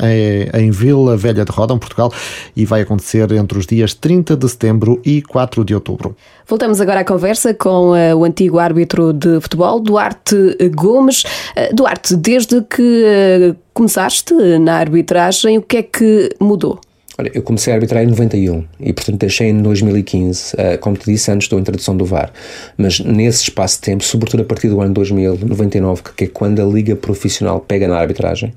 [0.58, 2.10] em Vila Velha de Rodão, Portugal,
[2.56, 6.16] e vai acontecer entre os dias 30 de setembro e 4 de outubro.
[6.46, 11.24] Voltamos agora à conversa com uh, o antigo árbitro de futebol, Duarte Gomes.
[11.24, 16.80] Uh, Duarte, desde que começaste na arbitragem, o que é que mudou?
[17.18, 21.06] Olha, eu comecei a arbitrar em 91 e, portanto, deixei em 2015, uh, como te
[21.06, 22.30] disse antes da introdução do VAR.
[22.76, 26.60] Mas nesse espaço de tempo, sobretudo a partir do ano 2000, 99, que é quando
[26.60, 28.52] a liga profissional pega na arbitragem,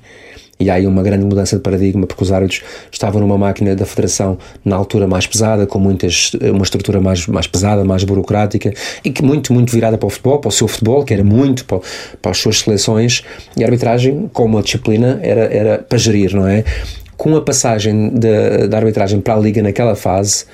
[0.59, 3.85] e há aí uma grande mudança de paradigma, porque os árbitros estavam numa máquina da
[3.85, 9.09] federação na altura mais pesada, com muitas, uma estrutura mais, mais pesada, mais burocrática, e
[9.09, 11.79] que muito, muito virada para o futebol, para o seu futebol, que era muito para,
[12.21, 13.23] para as suas seleções,
[13.55, 16.65] e a arbitragem, como a disciplina, era, era para gerir, não é?
[17.19, 18.13] Com a passagem
[18.69, 20.45] da arbitragem para a Liga naquela fase,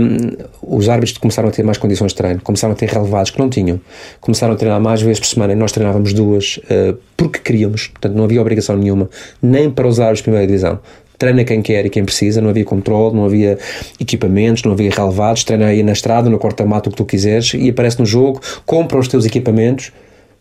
[0.00, 3.38] um, os árbitros começaram a ter mais condições de treino, começaram a ter relevados que
[3.38, 3.80] não tinham,
[4.20, 8.14] começaram a treinar mais vezes por semana e nós treinávamos duas uh, porque queríamos, portanto
[8.16, 9.08] não havia obrigação nenhuma,
[9.40, 10.80] nem para os árbitros de primeira divisão.
[11.16, 13.56] Treina quem quer e quem precisa, não havia controle, não havia
[14.00, 17.70] equipamentos, não havia relevados, treina aí na estrada, no corta-mato, o que tu quiseres, e
[17.70, 19.92] aparece no jogo, compra os teus equipamentos,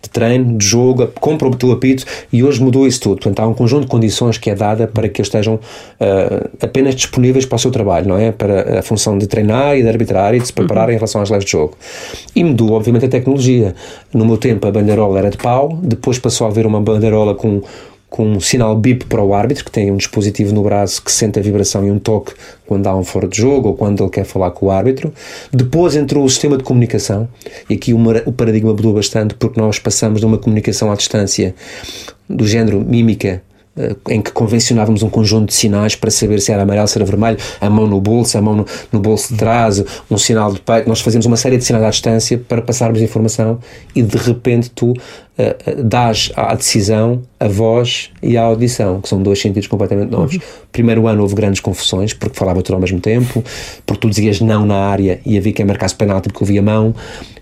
[0.01, 3.15] de treino, de jogo, compra o teu apito e hoje mudou isso tudo.
[3.15, 6.95] Portanto, há um conjunto de condições que é dada para que eles estejam uh, apenas
[6.95, 8.31] disponíveis para o seu trabalho, não é?
[8.31, 10.93] Para a função de treinar e de arbitrar e de se preparar uhum.
[10.93, 11.77] em relação às leis de jogo.
[12.35, 13.75] E mudou, obviamente, a tecnologia.
[14.13, 17.61] No meu tempo, a bandeirola era de pau, depois passou a haver uma bandeirola com
[18.11, 21.39] com um sinal bip para o árbitro, que tem um dispositivo no braço que sente
[21.39, 22.33] a vibração e um toque
[22.67, 25.13] quando há um fora de jogo ou quando ele quer falar com o árbitro.
[25.49, 27.29] Depois entrou o sistema de comunicação,
[27.69, 31.55] e aqui o paradigma mudou bastante porque nós passamos de uma comunicação à distância
[32.29, 33.41] do género mímica
[33.77, 37.05] eh, em que convencionávamos um conjunto de sinais para saber se era amarelo, se era
[37.05, 40.59] vermelho, a mão no bolso, a mão no, no, bolso de trás, um sinal de
[40.59, 40.89] peito.
[40.89, 43.59] Nós fazíamos uma série de sinais à distância para passarmos informação
[43.95, 44.93] e de repente tu
[45.37, 50.35] uh, dás à decisão a voz e a audição, que são dois sentidos completamente novos.
[50.35, 50.41] Uhum.
[50.71, 53.43] Primeiro ano houve grandes confusões, porque falava tudo ao mesmo tempo,
[53.85, 56.93] porque tu dizias não na área e havia quem marcasse penalti porque ouvia mão,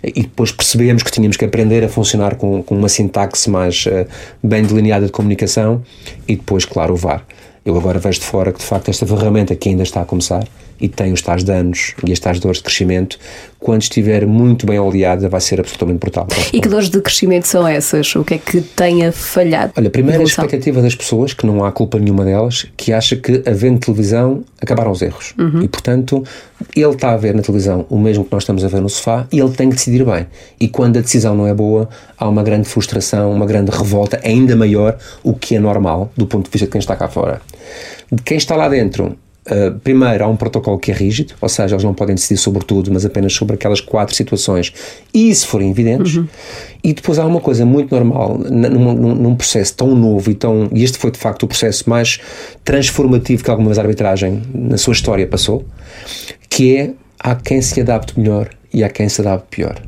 [0.04, 4.06] e depois percebemos que tínhamos que aprender a funcionar com, com uma sintaxe mais uh,
[4.44, 5.84] bem delineada de comunicação,
[6.28, 7.26] e depois, claro, o VAR.
[7.66, 10.44] Eu agora vejo de fora que de facto esta ferramenta que ainda está a começar
[10.80, 13.18] e tem os tais danos e as tais dores de crescimento,
[13.60, 16.28] quando estiver muito bem oleada, vai ser absolutamente brutal.
[16.52, 18.16] E que dores de crescimento são essas?
[18.16, 19.74] O que é que tenha falhado?
[19.78, 23.44] Olha, primeiro a expectativa das pessoas, que não há culpa nenhuma delas, que acha que,
[23.46, 25.34] havendo televisão, acabaram os erros.
[25.38, 25.62] Uhum.
[25.62, 26.24] E, portanto,
[26.76, 29.28] ele está a ver na televisão o mesmo que nós estamos a ver no sofá
[29.32, 30.28] e ele tem que decidir bem.
[30.60, 31.88] E quando a decisão não é boa,
[32.18, 36.46] há uma grande frustração, uma grande revolta, ainda maior, o que é normal do ponto
[36.46, 37.42] de vista de quem está cá fora.
[38.12, 39.16] De quem está lá dentro,
[39.50, 42.64] Uh, primeiro, há um protocolo que é rígido, ou seja, eles não podem decidir sobre
[42.64, 44.72] tudo, mas apenas sobre aquelas quatro situações,
[45.12, 46.18] e se forem evidentes.
[46.18, 46.28] Uhum.
[46.84, 50.70] E depois há uma coisa muito normal num, num, num, processo tão novo e tão.
[50.72, 52.20] E este foi de facto o processo mais
[52.64, 55.66] transformativo que alguma vez a arbitragem na sua história passou,
[56.48, 59.82] que é há quem se adapte melhor e há quem se adapte pior.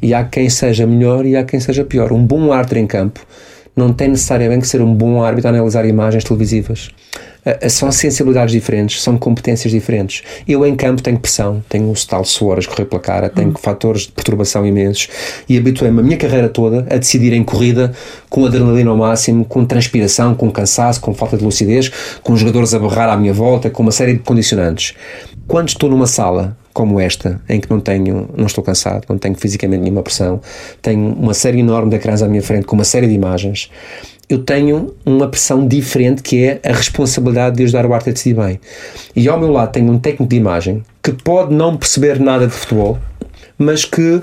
[0.00, 2.12] E há quem seja melhor e há quem seja pior.
[2.12, 3.20] Um bom árbitro em campo
[3.74, 6.90] não tem necessariamente que ser um bom árbitro a analisar imagens televisivas
[7.68, 10.22] são sensibilidades diferentes, são competências diferentes.
[10.46, 13.54] Eu em campo tenho pressão, tenho o tal suor a escorrer pela cara, tenho uhum.
[13.54, 15.08] fatores de perturbação imensos
[15.48, 17.92] e habituei-me a minha carreira toda a decidir em corrida
[18.28, 21.90] com adrenalina ao máximo, com transpiração, com cansaço, com falta de lucidez,
[22.22, 24.94] com jogadores a barrar à minha volta, com uma série de condicionantes.
[25.46, 29.34] Quando estou numa sala como esta, em que não tenho, não estou cansado, não tenho
[29.34, 30.40] fisicamente nenhuma pressão,
[30.80, 33.68] tenho uma série enorme de ecrãs à minha frente com uma série de imagens,
[34.28, 38.34] eu tenho uma pressão diferente que é a responsabilidade de ajudar o arte a decidir
[38.34, 38.60] bem.
[39.16, 42.52] E ao meu lado tenho um técnico de imagem que pode não perceber nada de
[42.52, 42.98] futebol,
[43.56, 44.20] mas que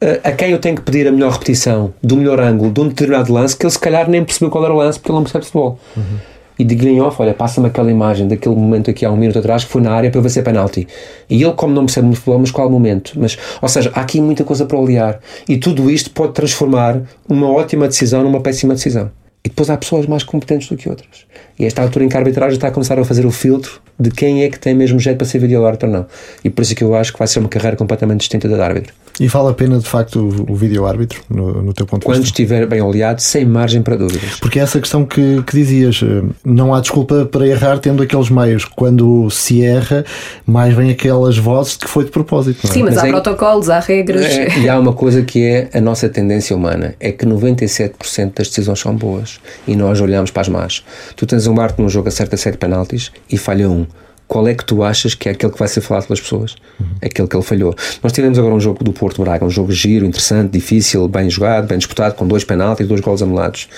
[0.00, 2.88] eh, a quem eu tenho que pedir a melhor repetição, do melhor ângulo, de um
[2.88, 5.24] determinado lance, que ele se calhar nem percebeu qual era o lance porque ele não
[5.24, 5.78] percebe futebol.
[5.96, 9.38] Uhum e digo-lhe em off: olha, passa-me aquela imagem daquele momento aqui há um minuto
[9.38, 10.86] atrás que foi na área para se é penalti.
[11.28, 13.12] E ele, como não percebe muito futebol, mas qual é o momento?
[13.16, 15.20] Mas, ou seja, há aqui muita coisa para olhar.
[15.48, 19.10] E tudo isto pode transformar uma ótima decisão numa péssima decisão.
[19.46, 21.24] E depois há pessoas mais competentes do que outras.
[21.58, 24.10] E esta altura em que a arbitragem está a começar a fazer o filtro de
[24.10, 26.06] quem é que tem mesmo jeito para ser videoárbitro ou não.
[26.44, 28.56] E por isso é que eu acho que vai ser uma carreira completamente distinta da
[28.56, 28.94] de árbitro.
[29.18, 32.20] E vale a pena, de facto, o, o vídeo-árbitro, no, no, teu ponto de vista?
[32.20, 34.38] Quando estiver bem oleado, sem margem para dúvidas.
[34.40, 38.28] Porque é essa questão que, que dizias, eh, não há desculpa para errar tendo aqueles
[38.28, 38.66] meios.
[38.66, 40.04] Quando se erra,
[40.46, 42.66] mais vem aquelas vozes de que foi de propósito.
[42.66, 42.70] É?
[42.70, 44.22] Sim, mas, mas há é, protocolos, há regras.
[44.22, 48.48] É, e há uma coisa que é a nossa tendência humana, é que 97% das
[48.48, 50.84] decisões são boas e nós olhamos para as más.
[51.16, 53.86] Tu tens um Bart num jogo acerta 7 penaltis e falha um
[54.28, 56.56] qual é que tu achas que é aquele que vai ser falado pelas pessoas?
[56.80, 56.86] Uhum.
[57.00, 57.74] Aquele que ele falhou.
[58.02, 61.68] Nós tivemos agora um jogo do Porto Braga, um jogo giro, interessante, difícil, bem jogado,
[61.68, 63.68] bem disputado, com dois penaltis e dois gols anulados.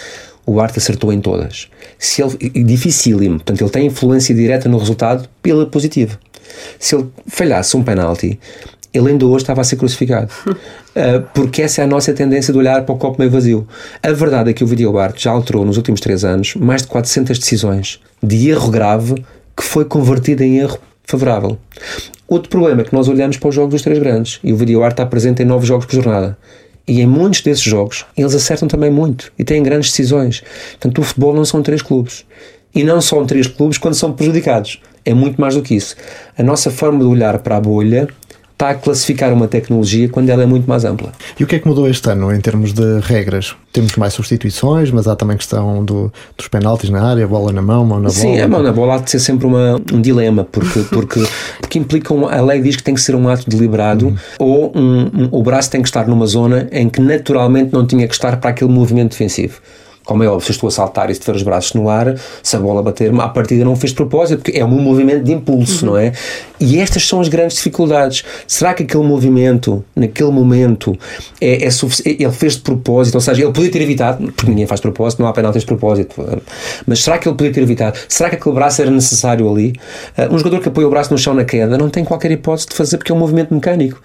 [0.47, 1.69] O Arte acertou em todas.
[1.99, 6.19] Se ele, dificílimo, portanto, ele tem influência direta no resultado pela positiva.
[6.79, 8.41] Se ele falhasse um penalti,
[8.93, 10.31] ele ainda hoje estava a ser crucificado.
[10.47, 13.67] uh, porque essa é a nossa tendência de olhar para o copo meio vazio.
[14.03, 17.39] A verdade é que o Videobart já alterou nos últimos três anos mais de 400
[17.39, 19.15] decisões de erro grave
[19.57, 21.59] que foi convertido em erro favorável.
[22.29, 24.93] Outro problema é que nós olhamos para os jogos dos três grandes e o VideoArt
[24.93, 26.37] está presente em nove jogos por jornada.
[26.87, 30.43] E em muitos desses jogos eles acertam também muito e têm grandes decisões.
[30.73, 32.25] Portanto, o futebol não são três clubes.
[32.75, 34.81] E não são três clubes quando são prejudicados.
[35.05, 35.97] É muito mais do que isso.
[36.37, 38.09] A nossa forma de olhar para a bolha
[38.59, 41.13] está a classificar uma tecnologia quando ela é muito mais ampla.
[41.39, 43.55] E o que é que mudou este ano em termos de regras?
[43.73, 47.85] Temos mais substituições, mas há também questão do, dos penaltis na área, bola na mão,
[47.85, 48.21] mão na bola.
[48.21, 51.25] Sim, a mão na bola há de ser sempre uma, um dilema, porque, porque,
[51.61, 54.17] porque implica um, a lei diz que tem que ser um ato deliberado uhum.
[54.41, 58.09] ou um, um, o braço tem que estar numa zona em que naturalmente não tinha
[58.09, 59.61] que estar para aquele movimento defensivo
[60.09, 62.57] como é óbvio, se estou a saltar e se tiver os braços no ar, se
[62.57, 65.85] a bola bater-me, à partida não fez de propósito, porque é um movimento de impulso,
[65.85, 65.93] uhum.
[65.93, 66.15] não é?
[66.59, 68.25] E estas são as grandes dificuldades.
[68.47, 70.99] Será que aquele movimento, naquele momento,
[71.39, 72.23] é, é suficiente?
[72.23, 75.29] Ele fez de propósito, ou seja, ele podia ter evitado, porque ninguém faz propósito, não
[75.29, 76.25] há penaltis de propósito,
[76.87, 77.99] mas será que ele podia ter evitado?
[78.09, 79.75] Será que aquele braço era necessário ali?
[80.17, 82.69] Uh, um jogador que apoia o braço no chão na queda não tem qualquer hipótese
[82.69, 84.01] de fazer porque é um movimento mecânico.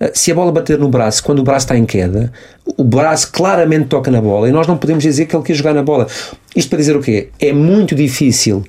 [0.00, 2.32] Eh, se a bola bater no braço, quando o braço está em queda,
[2.76, 5.74] o braço claramente toca na bola e nós não podemos dizer que ele quer jogar
[5.74, 6.06] na bola.
[6.54, 7.28] Isto para dizer o quê?
[7.40, 8.64] É muito difícil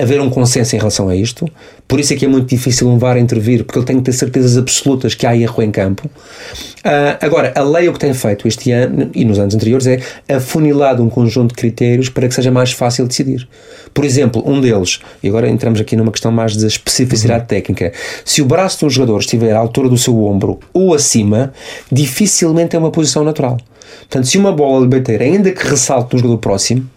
[0.00, 1.48] haver um consenso em relação a isto,
[1.86, 4.12] por isso é que é muito difícil um VAR intervir, porque ele tem que ter
[4.12, 6.06] certezas absolutas que há erro em campo.
[6.06, 10.00] Uh, agora, a lei o que tem feito este ano e nos anos anteriores é
[10.28, 13.48] afunilado um conjunto de critérios para que seja mais fácil decidir.
[13.92, 17.46] Por exemplo, um deles, e agora entramos aqui numa questão mais de especificidade uhum.
[17.46, 17.92] técnica,
[18.24, 21.52] se o braço de um jogador estiver à altura do seu ombro ou acima,
[21.92, 23.56] dificilmente é uma posição natural.
[24.00, 26.88] Portanto, se uma bola de bater, ainda que ressalte do jogador próximo,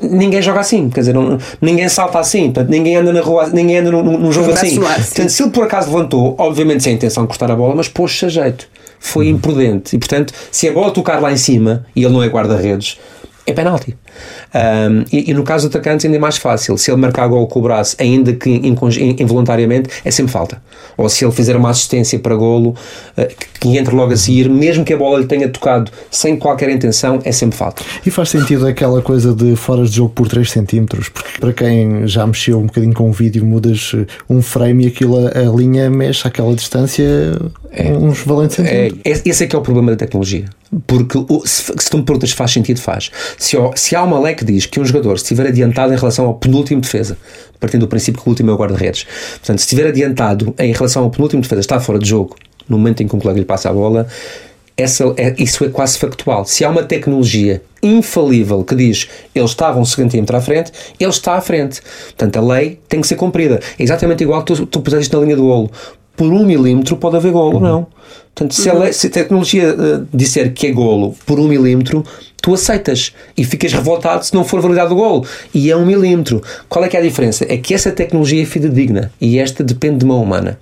[0.00, 3.78] ninguém joga assim, quer dizer, não, ninguém salta assim, portanto, ninguém anda na rua, ninguém
[3.78, 4.80] anda num, num jogo assim.
[4.80, 7.88] Portanto, se ele por acaso levantou, obviamente sem a intenção de cortar a bola, mas
[7.88, 8.68] pôs-se a jeito,
[8.98, 9.36] foi uhum.
[9.36, 9.96] imprudente.
[9.96, 12.98] E portanto, se a bola tocar lá em cima e ele não é guarda-redes,
[13.46, 13.96] é penalti.
[14.54, 16.76] Um, e, e, no caso do atacante ainda é mais fácil.
[16.76, 20.62] Se ele marcar gol com o braço, ainda que involuntariamente, é sempre falta.
[20.96, 22.74] Ou se ele fizer uma assistência para golo,
[23.16, 26.70] uh, que entra logo a seguir, mesmo que a bola lhe tenha tocado sem qualquer
[26.70, 27.82] intenção, é sempre falta.
[28.04, 32.06] E faz sentido aquela coisa de fora de jogo por 3 cm, porque para quem
[32.06, 35.90] já mexeu um bocadinho com o vídeo, mudas eh, um frame e aquilo, a linha
[35.90, 37.04] mexe àquela distância
[37.72, 39.00] é, uns valentes centímetros.
[39.04, 40.44] É, esse é que é o problema da tecnologia.
[40.86, 43.10] Porque se, se me perguntas faz sentido, faz.
[43.36, 46.26] Se, se há uma lei que diz que um jogador, se estiver adiantado em relação
[46.26, 47.18] ao penúltimo defesa,
[47.58, 51.02] partindo do princípio que o último é o guarda-redes, portanto, se estiver adiantado em relação
[51.02, 52.36] ao penúltimo defesa, está fora de jogo,
[52.68, 54.06] no momento em que um colega lhe passa a bola,
[54.80, 56.44] essa é, isso é quase factual.
[56.44, 61.34] Se há uma tecnologia infalível que diz ele estava um centímetro à frente, ele está
[61.34, 61.80] à frente.
[62.06, 63.60] Portanto, a lei tem que ser cumprida.
[63.78, 65.70] É exatamente igual que tu, tu puseste na linha do olo.
[66.16, 67.60] Por um milímetro pode haver golo, uhum.
[67.60, 67.86] não.
[68.34, 72.04] Portanto, se, a, se a tecnologia uh, disser que é golo por um milímetro,
[72.40, 75.26] tu aceitas e ficas revoltado se não for validado o gol.
[75.54, 76.42] E é um milímetro.
[76.68, 77.44] Qual é que é a diferença?
[77.48, 80.58] É que essa tecnologia é fidedigna e esta depende de uma humana.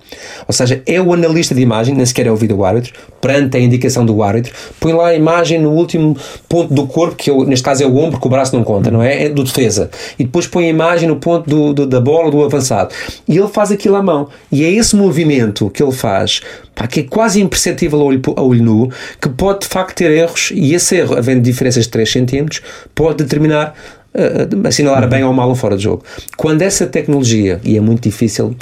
[0.47, 3.59] Ou seja, é o analista de imagem, nem sequer é o vídeo árbitro, perante a
[3.59, 7.63] indicação do árbitro, põe lá a imagem no último ponto do corpo, que eu, neste
[7.63, 9.25] caso é o ombro, que o braço não conta, não é?
[9.25, 9.89] É do defesa.
[10.17, 12.93] E depois põe a imagem no ponto do, do, da bola do avançado.
[13.27, 14.29] E ele faz aquilo à mão.
[14.51, 16.41] E é esse movimento que ele faz
[16.79, 20.09] pá, que é quase imperceptível a olho, a olho nu, que pode de facto ter
[20.11, 22.45] erros, e esse erro, havendo diferenças de 3 cm,
[22.95, 23.75] pode determinar,
[24.15, 25.09] uh, assinalar uhum.
[25.09, 26.05] bem ou mal ou fora de jogo.
[26.37, 28.55] Quando essa tecnologia, e é muito difícil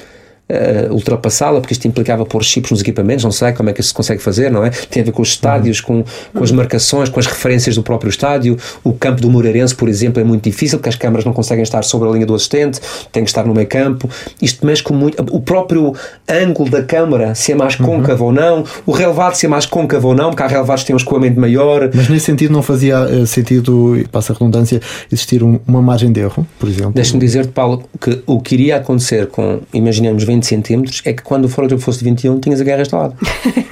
[0.49, 3.89] uh, ultrapassá-la, porque isto implicava pôr chips nos equipamentos, não sei como é que isso
[3.89, 4.69] se consegue fazer, não é?
[4.69, 8.10] Tem a ver com os estádios, com, com as marcações, com as referências do próprio
[8.10, 8.57] estádio.
[8.83, 11.83] O campo do Moreirense, por exemplo, é muito difícil, porque as câmaras não conseguem estar
[11.83, 12.79] sobre a linha do assistente,
[13.12, 14.10] tem que estar no meio campo.
[14.41, 15.21] Isto mexe com muito.
[15.31, 15.93] O próprio
[16.27, 17.86] ângulo da câmara, se é mais uhum.
[17.86, 20.88] côncavo ou não, o relevado, se é mais côncavo ou não, porque há relevados que
[20.88, 21.89] têm um escoamento maior.
[21.93, 24.81] Mas nesse sentido não fazia uh, sentido, passa a redundância,
[25.12, 26.93] existir um, uma margem de erro, por exemplo?
[26.93, 31.45] Deixa-me dizer-te, Paulo, que o que iria acontecer com, imaginemos, 20 centímetros é que quando
[31.45, 33.15] o fora fosse de 21 tinhas a guerra instalada.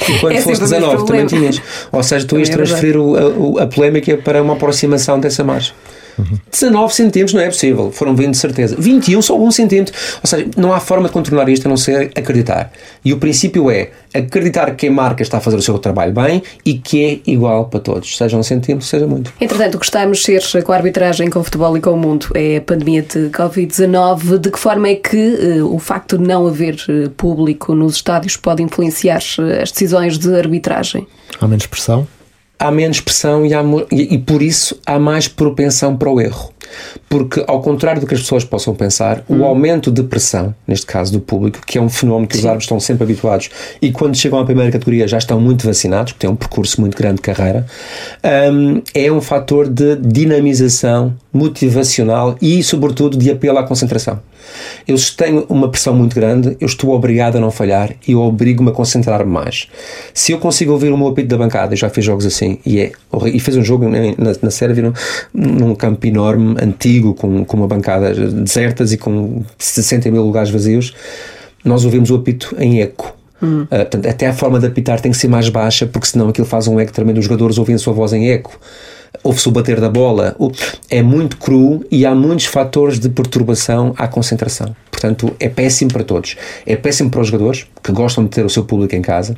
[0.08, 1.60] E quando é fosse 19 também tinhas.
[1.91, 5.73] Ou seja, tu ias é transferir o, a, a polémica para uma aproximação dessa margem.
[6.17, 6.39] Uhum.
[6.49, 8.75] 19 centímetros não é possível, foram 20 de certeza.
[8.78, 9.93] 21 só 1 centímetro.
[10.23, 12.71] Ou seja, não há forma de contornar isto a não ser acreditar.
[13.04, 16.41] E o princípio é acreditar que a marca está a fazer o seu trabalho bem
[16.65, 19.34] e que é igual para todos, seja um centímetro, seja muito.
[19.39, 21.97] Entretanto, o que está a mexer com a arbitragem, com o futebol e com o
[21.97, 24.38] mundo é a pandemia de Covid-19.
[24.38, 25.17] De que forma é que
[25.62, 30.17] uh, o facto de não haver uh, público nos estádios pode influenciar uh, as decisões
[30.17, 31.06] de arbitragem?
[31.39, 32.08] Há menos pressão?
[32.67, 36.51] Há menos pressão e, há, e, e, por isso há mais propensão para o erro.
[37.08, 39.39] Porque, ao contrário do que as pessoas possam pensar, hum.
[39.39, 42.41] o aumento de pressão, neste caso do público, que é um fenómeno que Sim.
[42.41, 43.49] os árbitros estão sempre habituados
[43.82, 46.97] e quando chegam à primeira categoria já estão muito vacinados, porque têm um percurso muito
[46.97, 47.65] grande de carreira,
[48.51, 54.19] um, é um fator de dinamização motivacional e, sobretudo, de apelo à concentração.
[54.88, 58.69] Eu tenho uma pressão muito grande, eu estou obrigado a não falhar e eu obrigo-me
[58.69, 59.67] a concentrar mais.
[60.13, 62.79] Se eu consigo ouvir o meu apito da bancada, eu já fiz jogos assim, e
[62.79, 62.91] é
[63.34, 63.99] e fez um jogo na,
[64.41, 64.93] na Sérvia num,
[65.34, 70.93] num campo enorme, antigo, com, com uma bancada desertas e com 60 mil lugares vazios,
[71.63, 73.15] nós ouvimos o apito em eco.
[73.41, 73.63] Hum.
[73.63, 76.47] Uh, portanto, até a forma de apitar tem que ser mais baixa, porque senão aquilo
[76.47, 77.17] faz um eco tremendo.
[77.17, 78.58] Os jogadores ouvem a sua voz em eco
[79.23, 80.36] ouve-se o bater da bola,
[80.89, 84.75] é muito cru e há muitos fatores de perturbação à concentração.
[84.91, 86.36] Portanto, é péssimo para todos.
[86.65, 89.36] É péssimo para os jogadores, que gostam de ter o seu público em casa,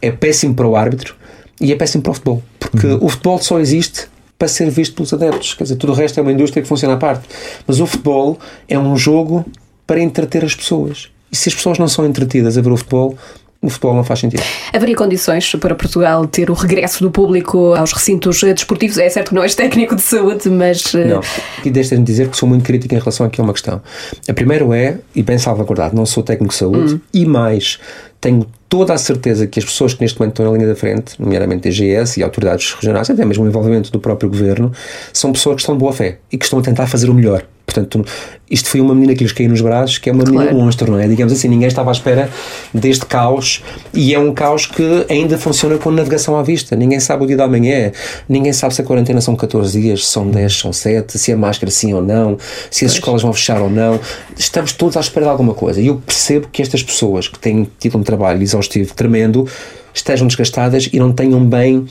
[0.00, 1.14] é péssimo para o árbitro
[1.60, 2.42] e é péssimo para o futebol.
[2.58, 2.98] Porque uhum.
[3.04, 5.52] o futebol só existe para ser visto pelos adeptos.
[5.54, 7.28] Quer dizer, tudo o resto é uma indústria que funciona à parte.
[7.66, 9.44] Mas o futebol é um jogo
[9.86, 11.10] para entreter as pessoas.
[11.30, 13.16] E se as pessoas não são entretidas a ver o futebol,
[13.62, 14.42] o futebol não faz sentido.
[14.72, 18.96] Haveria condições para Portugal ter o regresso do público aos recintos desportivos?
[18.96, 20.94] É certo que não és técnico de saúde, mas.
[20.94, 21.20] Eh, não.
[21.64, 23.82] E deixa-me dizer que sou muito crítico em relação aqui a uma questão.
[24.28, 27.00] A primeira é, e bem salvaguardado, não sou técnico de saúde, hum.
[27.12, 27.78] e mais,
[28.20, 31.20] tenho toda a certeza que as pessoas que neste momento estão na linha da frente,
[31.20, 34.72] nomeadamente a GS e autoridades regionais, até mesmo o envolvimento do próprio governo,
[35.12, 37.44] são pessoas que estão de boa fé e que estão a tentar fazer o melhor.
[37.70, 38.04] Portanto,
[38.50, 40.38] isto foi uma menina que lhes caiu nos braços, que é uma claro.
[40.38, 41.06] menina monstro, não é?
[41.06, 42.28] Digamos assim, ninguém estava à espera
[42.74, 43.62] deste caos
[43.94, 46.74] e é um caos que ainda funciona com navegação à vista.
[46.74, 47.92] Ninguém sabe o dia da manhã,
[48.28, 51.70] ninguém sabe se a quarentena são 14 dias, são 10, são 7, se a máscara
[51.70, 52.36] sim ou não,
[52.70, 54.00] se as escolas vão fechar ou não.
[54.36, 55.80] Estamos todos à espera de alguma coisa.
[55.80, 59.46] E eu percebo que estas pessoas que têm tido um trabalho exaustivo tremendo
[59.94, 61.84] estejam desgastadas e não tenham bem, uh,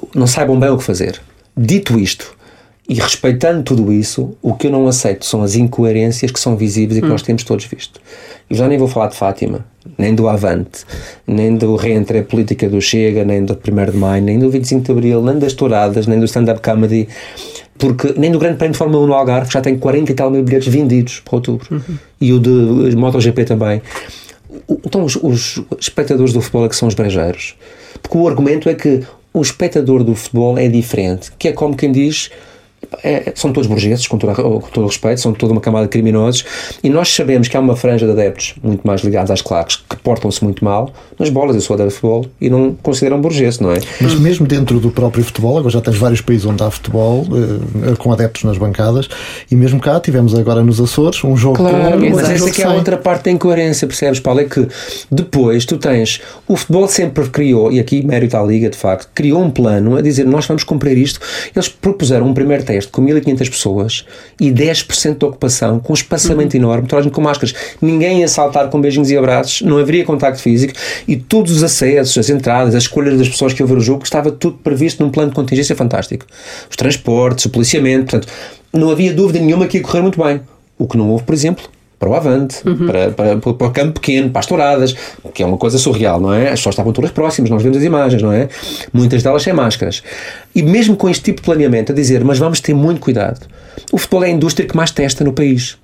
[0.00, 1.20] uh, não saibam bem o que fazer.
[1.54, 2.34] Dito isto,
[2.88, 6.98] e respeitando tudo isso, o que eu não aceito são as incoerências que são visíveis
[6.98, 7.10] e que hum.
[7.10, 8.00] nós temos todos visto.
[8.50, 9.64] Eu já nem vou falar de Fátima,
[9.96, 10.84] nem do Avante,
[11.26, 14.84] nem do reentre a política do Chega, nem do 1 de Maio, nem do 25
[14.84, 17.08] de Abril, nem das touradas, nem do stand-up comedy,
[17.78, 20.14] porque nem do Grande Prémio de Fórmula 1 no Algarve, que já tem 40 e
[20.14, 21.96] tal mil bilhetes vendidos para outubro, uhum.
[22.20, 23.80] e o de MotoGP também.
[24.68, 27.54] Então, os, os espectadores do futebol é que são os brejeiros.
[28.02, 29.00] Porque o argumento é que
[29.32, 32.30] o espectador do futebol é diferente, que é como quem diz
[33.02, 35.90] é, são todos burgueses, com todo, com todo o respeito, são toda uma camada de
[35.90, 36.44] criminosos,
[36.82, 39.96] e nós sabemos que há uma franja de adeptos muito mais ligados às claques que
[39.96, 41.54] portam-se muito mal nas bolas.
[41.54, 43.78] Eu sou adepto de futebol e não consideram burguês, não é?
[44.00, 47.94] Mas mesmo dentro do próprio futebol, agora já tens vários países onde há futebol, eh,
[47.96, 49.08] com adeptos nas bancadas,
[49.50, 52.66] e mesmo cá tivemos agora nos Açores um jogo claro, com, mas essa que é
[52.66, 54.40] a outra parte da incoerência, percebes, Paulo?
[54.40, 54.66] É que
[55.10, 59.42] depois tu tens o futebol sempre criou, e aqui mérito à Liga de facto, criou
[59.42, 61.20] um plano a dizer nós vamos cumprir isto.
[61.54, 64.04] Eles propuseram um primeiro teste com 1500 pessoas
[64.40, 66.62] e 10% de ocupação, com um espaçamento uhum.
[66.62, 67.54] enorme, toda a gente com máscaras.
[67.80, 70.72] Ninguém ia saltar com beijinhos e abraços, não haveria contacto físico
[71.06, 74.04] e todos os acessos, as entradas, as escolhas das pessoas que iam ver o jogo,
[74.04, 76.26] estava tudo previsto num plano de contingência fantástico.
[76.70, 78.32] Os transportes, o policiamento, portanto,
[78.72, 80.40] não havia dúvida nenhuma que ia correr muito bem.
[80.78, 81.64] O que não houve, por exemplo,
[82.02, 82.86] para o Avante, uhum.
[82.86, 84.92] para, para, para, o campo pequeno, para as touradas,
[85.32, 86.48] que é uma coisa surreal, não é?
[86.48, 88.48] As pessoas estavam todas próximas, nós vemos as imagens, não é?
[88.92, 90.02] Muitas delas sem máscaras.
[90.52, 93.46] E mesmo com este tipo de planeamento, a dizer, mas vamos ter muito cuidado.
[93.92, 95.78] O futebol é a indústria que mais testa no país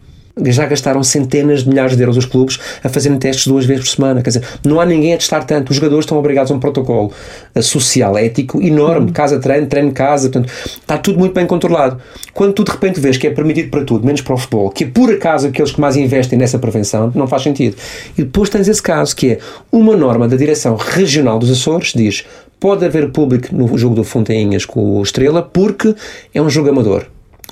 [0.46, 3.90] já gastaram centenas de milhares de euros os clubes a fazerem testes duas vezes por
[3.90, 4.22] semana.
[4.22, 5.70] Quer dizer, não há ninguém a testar tanto.
[5.70, 7.12] Os jogadores estão obrigados a um protocolo
[7.54, 9.12] eh, social, ético enorme.
[9.12, 10.28] Casa treino, treino casa.
[10.28, 12.00] Portanto, está tudo muito bem controlado.
[12.32, 14.84] Quando tu de repente vês que é permitido para tudo, menos para o futebol, que
[14.84, 17.76] é por acaso aqueles que mais investem nessa prevenção, não faz sentido.
[18.16, 19.38] E depois tens esse caso que é
[19.70, 22.24] uma norma da Direção Regional dos Açores diz
[22.60, 25.94] pode haver público no jogo do Fontainhas com o Estrela porque
[26.34, 27.06] é um jogo amador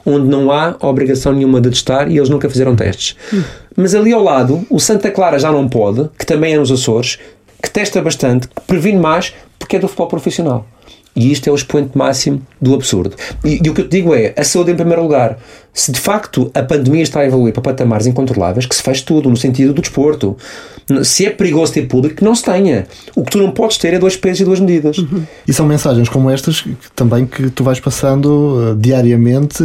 [0.07, 3.17] onde não há obrigação nenhuma de testar e eles nunca fizeram testes.
[3.35, 3.43] Hum.
[3.77, 7.19] Mas ali ao lado, o Santa Clara já não pode, que também é nos Açores,
[7.63, 10.67] que testa bastante, que previne mais, porque é do futebol profissional.
[11.17, 13.17] E isto é o expoente máximo do absurdo.
[13.43, 15.39] E, e, o que eu te digo é, a saúde em primeiro lugar.
[15.73, 19.31] Se de facto a pandemia está a evoluir para patamares incontroláveis, que se faz tudo
[19.31, 20.37] no sentido do desporto.
[21.03, 22.87] Se é perigoso ter público, que não se tenha.
[23.15, 24.99] O que tu não podes ter é dois pesos e duas medidas.
[24.99, 25.25] Uhum.
[25.47, 29.63] E são mensagens como estas que, também que tu vais passando uh, diariamente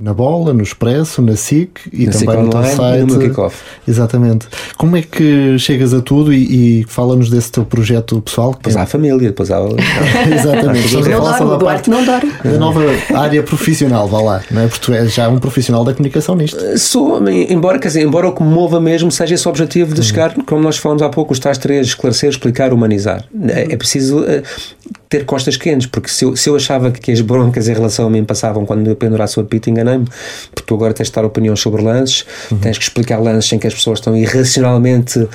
[0.00, 3.12] na bola, no Expresso, na SIC e na também SIC no teu site.
[3.12, 3.52] E no
[3.86, 4.46] Exatamente.
[4.76, 8.52] Como é que chegas a tudo e, e fala-nos desse teu projeto pessoal?
[8.52, 9.58] Depois há a família, depois há.
[10.32, 10.94] Exatamente.
[10.94, 12.32] Não dorme, o Duarte não dorme.
[12.44, 12.80] A nova
[13.14, 14.66] área profissional, vá lá, não é?
[14.68, 16.62] Porque tu és já um profissional da comunicação nisto.
[16.64, 20.00] Eh, sou, embora, quer dizer, embora o que me mova mesmo seja esse objetivo de
[20.00, 20.06] uhum.
[20.06, 23.24] chegar, como nós falamos há pouco, os tais três, esclarecer, explicar, humanizar.
[23.48, 24.42] É, é preciso eh,
[25.08, 28.10] ter costas quentes, porque se eu, se eu achava que as broncas em relação a
[28.10, 30.06] mim passavam quando eu pendurasse o apito, enganei-me,
[30.54, 32.58] porque tu agora tens de dar opiniões sobre lances, uhum.
[32.58, 35.28] tens que explicar lances em que as pessoas estão irracionalmente uh,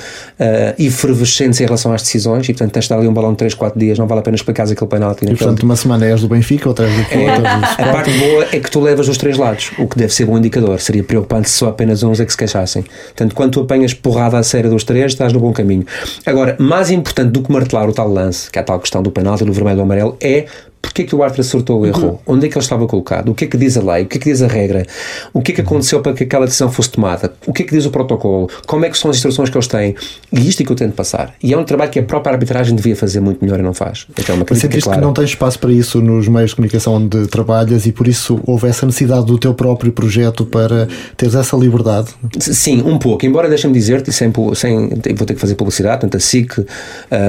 [0.77, 3.53] efervescentes em relação às decisões, e portanto tens de dar ali um balão de 3,
[3.53, 5.25] 4 dias, não vale a pena explicar aquele penalti.
[5.25, 7.45] E portanto, uma semana és do Benfica, outra és do Porto.
[7.79, 10.25] É, a parte boa é que tu levas os três lados, o que deve ser
[10.25, 10.79] bom indicador.
[10.79, 12.83] Seria preocupante se só apenas uns é que se queixassem.
[12.83, 15.85] Portanto, quando tu apanhas porrada a sério dos três, estás no bom caminho.
[16.25, 19.11] Agora, mais importante do que martelar o tal lance, que é a tal questão do
[19.11, 20.45] penalti, do vermelho ou amarelo, é
[20.83, 22.11] porque é que o árbitro acertou ou errou?
[22.11, 22.35] Uhum.
[22.35, 23.29] Onde é que ele estava colocado?
[23.29, 24.03] O que é que diz a lei?
[24.03, 24.85] O que é que diz a regra?
[25.31, 27.33] O que é que aconteceu para que aquela decisão fosse tomada?
[27.47, 28.49] O que é que diz o protocolo?
[28.67, 29.95] Como é que são as instruções que eles têm?
[30.29, 31.33] E isto é que eu tento passar.
[31.41, 34.05] E é um trabalho que a própria arbitragem devia fazer muito melhor e não faz.
[34.11, 34.99] Então, é uma Mas sentiste clara.
[34.99, 38.41] que não tens espaço para isso nos meios de comunicação onde trabalhas e por isso
[38.45, 42.09] houve essa necessidade do teu próprio projeto para teres essa liberdade?
[42.39, 43.25] Sim, um pouco.
[43.25, 46.67] Embora deixa-me dizer-te, sem, sem, vou ter que fazer publicidade, tanto a SIC, uh,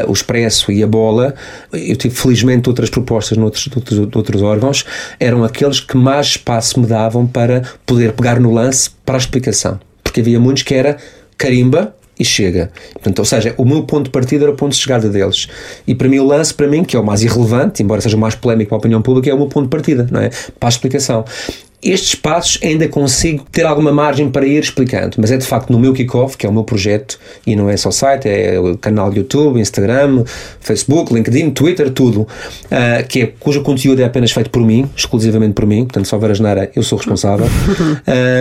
[0.09, 1.35] o Expresso e a Bola,
[1.73, 4.85] eu tive felizmente outras propostas noutros, noutros outros órgãos,
[5.21, 9.79] eram aqueles que mais espaço me davam para poder pegar no lance para a explicação.
[10.03, 10.97] Porque havia muitos que era
[11.37, 12.71] carimba, e chega.
[12.93, 15.49] Portanto, ou seja, o meu ponto de partida era o ponto de chegada deles.
[15.87, 18.21] E para mim o lance, para mim, que é o mais irrelevante, embora seja o
[18.21, 20.31] mais polémico para a opinião pública, é o meu ponto de partida, não é?
[20.59, 21.25] Para a explicação
[21.85, 25.79] estes passos ainda consigo ter alguma margem para ir explicando, mas é de facto no
[25.79, 29.13] meu kickoff, que é o meu projeto, e não é só site, é o canal
[29.13, 30.25] YouTube, Instagram,
[30.61, 35.55] Facebook, LinkedIn, Twitter, tudo, uh, que é, cujo conteúdo é apenas feito por mim, exclusivamente
[35.55, 37.47] por mim, portanto, se houver a geneira, eu sou responsável,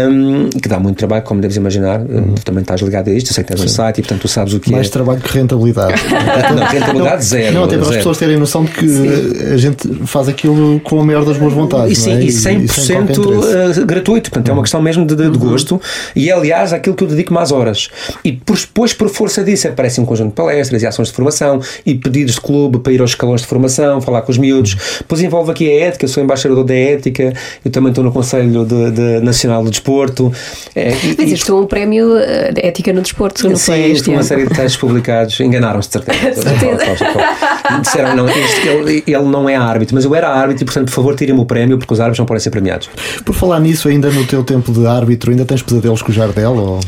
[0.09, 2.35] um, que dá muito trabalho, como deves imaginar, uhum.
[2.35, 4.27] tu também estás ligado a isto, eu sei que tens um site e portanto tu
[4.27, 4.89] sabes o que Mais é.
[4.89, 5.93] trabalho que rentabilidade.
[6.55, 7.53] não, rentabilidade não, zero.
[7.53, 7.89] Não, até para zero.
[7.91, 9.53] as pessoas terem noção de que sim.
[9.53, 11.97] a gente faz aquilo com a maior das boas vontades.
[11.97, 12.23] E, sim, é?
[12.23, 15.81] e 100% uh, gratuito, portanto é uma questão mesmo de, de, de, gosto
[16.15, 17.89] e é aliás aquilo que eu dedico mais horas.
[18.23, 21.95] E depois, por força disso, aparece um conjunto de palestras e ações de formação e
[21.95, 24.75] pedidos de clube para ir aos escalões de formação, falar com os miúdos.
[24.99, 28.65] Depois envolve aqui a ética, eu sou embaixador da ética, eu também estou no Conselho
[28.65, 30.31] de, de Nacional do Desporto.
[30.75, 33.91] É, e, Mas isto é um prémio eh, de ética no desporto, não sim, foi
[33.91, 36.43] este uma série de textos publicados, enganaram-se de certeza.
[37.81, 40.93] Disseram, não, este, ele, ele não é árbitro, mas eu era árbitro e, portanto, por
[40.93, 42.89] favor, tirem-me o prémio porque os árbitros não podem ser premiados.
[43.26, 46.55] Por falar nisso, ainda no teu tempo de árbitro, ainda tens pesadelos com o Jardel?
[46.55, 46.80] Ou...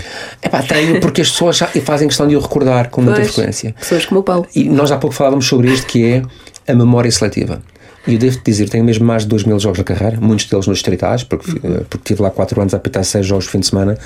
[0.41, 3.33] É pá, tenho, porque as pessoas já fazem questão de o recordar com muita pois,
[3.33, 3.73] frequência.
[3.79, 4.45] Pessoas como o Paulo.
[4.55, 6.21] E nós há pouco falávamos sobre isto, que é
[6.71, 7.61] a memória seletiva.
[8.07, 10.67] E eu devo-te dizer, tenho mesmo mais de 2 mil jogos na carreira, muitos deles
[10.67, 11.83] nos distritais, porque, uhum.
[11.89, 13.97] porque tive lá 4 anos a apitar 6 jogos de fim de semana.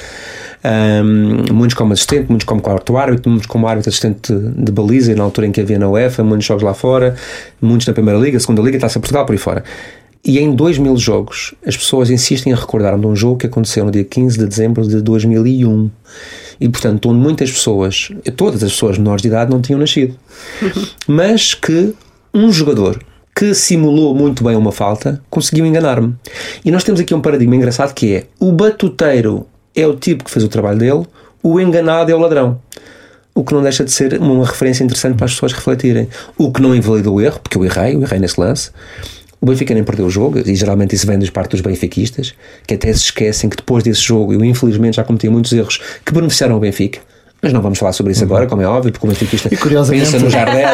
[0.63, 5.13] Um, muitos como assistente, muitos como quarto árbitro, muitos como árbitro assistente de, de baliza,
[5.15, 7.15] na altura em que havia na UEFA, muitos jogos lá fora,
[7.61, 9.63] muitos na Primeira Liga, Segunda Liga, Taça Portugal, por aí fora.
[10.23, 13.85] E em 2 mil jogos, as pessoas insistem a recordar de um jogo que aconteceu
[13.85, 15.89] no dia 15 de dezembro de 2001.
[16.59, 20.15] E, portanto, onde muitas pessoas, todas as pessoas menores de idade, não tinham nascido.
[21.07, 21.93] Mas que
[22.33, 23.01] um jogador
[23.39, 26.13] que simulou muito bem uma falta, conseguiu enganar-me.
[26.65, 30.31] E nós temos aqui um paradigma engraçado que é o batuteiro é o tipo que
[30.31, 31.05] fez o trabalho dele,
[31.41, 32.59] o enganado é o ladrão.
[33.33, 36.09] O que não deixa de ser uma referência interessante para as pessoas refletirem.
[36.37, 38.71] O que não invalida o erro, porque eu errei, eu errei nesse lance.
[39.41, 42.33] O Benfica nem perdeu o jogo, e geralmente isso vem das partes dos benfiquistas,
[42.67, 46.13] que até se esquecem que depois desse jogo eu infelizmente já cometi muitos erros que
[46.13, 46.99] beneficiaram o Benfica
[47.41, 50.29] mas não vamos falar sobre isso agora, como é óbvio, porque o benfiquista pensa no
[50.29, 50.69] Jardel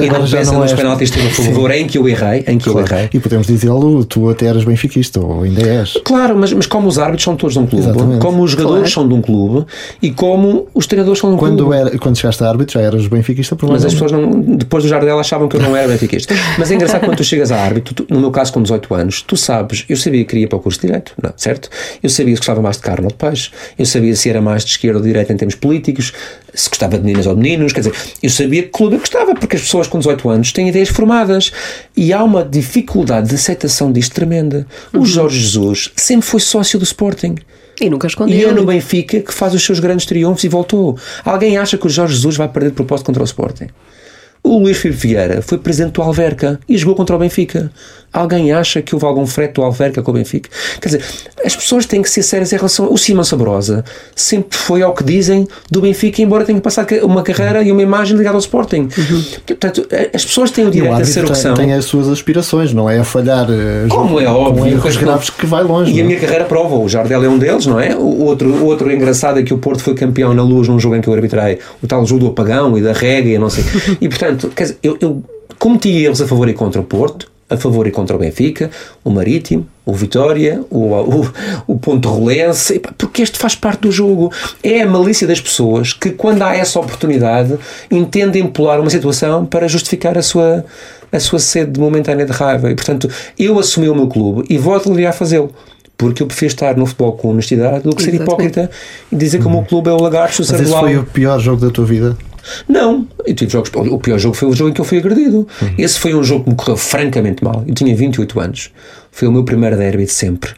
[0.00, 2.70] e não pensa nos penaltis que teve a favor em que eu errei, em que
[2.70, 2.86] claro.
[2.88, 3.10] eu errei.
[3.12, 5.94] E podemos dizê-lo, tu até eras benfiquista, ou ainda és.
[6.04, 8.20] Claro, mas, mas como os árbitros são todos de um clube, Exatamente.
[8.20, 8.90] como os jogadores claro.
[8.90, 9.66] são de um clube
[10.02, 11.76] e como os treinadores são de um quando clube.
[11.76, 15.18] Era, quando chegaste a árbitro já eras benfiquista, Mas as pessoas não, depois do Jardel
[15.18, 16.34] achavam que eu não era benfiquista.
[16.58, 19.22] mas é engraçado quando tu chegas a árbitro, tu, no meu caso com 18 anos,
[19.22, 21.68] tu sabes, eu sabia que queria para o curso de Direito, não, certo?
[22.02, 24.64] Eu sabia que gostava mais de carne ou de peixe, eu sabia se era mais
[24.64, 26.09] de esquerda ou de direita em termos políticos,
[26.54, 29.34] se gostava de meninas ou de meninos, quer dizer, eu sabia que clube eu gostava,
[29.34, 31.52] porque as pessoas com 18 anos têm ideias formadas
[31.96, 34.66] e há uma dificuldade de aceitação disto tremenda.
[34.92, 35.02] Uhum.
[35.02, 37.36] O Jorge Jesus sempre foi sócio do Sporting.
[37.80, 38.36] E nunca escondeu.
[38.36, 40.98] E é no Benfica que faz os seus grandes triunfos e voltou.
[41.24, 43.68] Alguém acha que o Jorge Jesus vai perder de propósito contra o Sporting?
[44.42, 47.70] O Luís Filipe Vieira foi presidente do Alverca e jogou contra o Benfica.
[48.12, 50.50] Alguém acha que houve algum frete do Alverca com o Benfica?
[50.80, 51.04] Quer dizer,
[51.44, 52.92] as pessoas têm que ser sérias em relação.
[52.92, 53.84] O Simão Sabrosa
[54.16, 58.16] sempre foi ao que dizem do Benfica, embora tenha passado uma carreira e uma imagem
[58.16, 58.88] ligada ao Sporting.
[58.98, 59.24] Uhum.
[59.46, 61.54] Portanto, as pessoas têm o direito a ser o que são.
[61.54, 63.46] Tem as suas aspirações, não é a falhar.
[63.48, 64.64] Eh, Como é óbvio.
[64.64, 65.92] Com erros graves que vai longe.
[65.92, 66.06] E a é?
[66.06, 66.76] minha carreira prova.
[66.76, 67.94] O Jardel é um deles, não é?
[67.94, 70.96] O outro, o outro engraçado é que o Porto foi campeão na luz num jogo
[70.96, 73.64] em que eu arbitrei o tal jogo do apagão e da regra e não sei.
[74.00, 75.22] e portanto, quer dizer, eu, eu
[75.58, 78.70] cometi erros a favor e contra o Porto a favor e contra o Benfica,
[79.04, 81.32] o Marítimo, o Vitória, o, o,
[81.66, 84.32] o Ponto Rolense, porque este faz parte do jogo.
[84.62, 87.58] É a malícia das pessoas que, quando há essa oportunidade,
[87.90, 90.64] entendem pular uma situação para justificar a sua,
[91.10, 92.70] a sua sede momentânea de raiva.
[92.70, 95.52] E, portanto, eu assumi o meu clube e volto-lhe a fazê-lo
[95.98, 98.70] porque eu prefiro estar no futebol com honestidade do que ser hipócrita
[99.12, 101.60] e dizer que o meu clube é o lagarto Mas esse foi o pior jogo
[101.60, 102.16] da tua vida?
[102.68, 103.70] Não, eu tive jogos.
[103.74, 105.46] O pior jogo foi o jogo em que eu fui agredido.
[105.60, 105.74] Uhum.
[105.78, 107.64] Esse foi um jogo que me correu francamente mal.
[107.66, 108.70] Eu tinha 28 anos.
[109.10, 110.52] Foi o meu primeiro derby de sempre.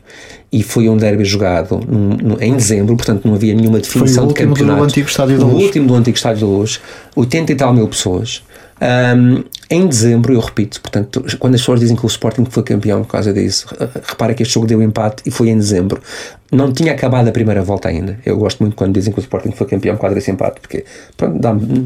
[0.53, 4.35] E foi um derby jogado num, num, em dezembro, portanto não havia nenhuma definição de
[4.35, 4.79] campeonato.
[4.79, 5.57] Do antigo Estádio da Luz.
[5.57, 6.81] O último do antigo Estádio da Luz.
[7.17, 8.43] 80 e tal mil pessoas.
[8.83, 13.03] Um, em dezembro, eu repito, portanto, quando as pessoas dizem que o Sporting foi campeão
[13.03, 13.67] por causa disso,
[14.07, 16.03] repara que este jogo deu empate e foi em dezembro.
[16.53, 18.19] Não tinha acabado a primeira volta ainda.
[18.27, 20.85] Eu gosto muito quando dizem que o Sporting foi campeão causa desse empate, porque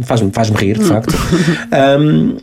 [0.03, 1.14] faz-me faz rir, de facto.
[2.01, 2.37] um,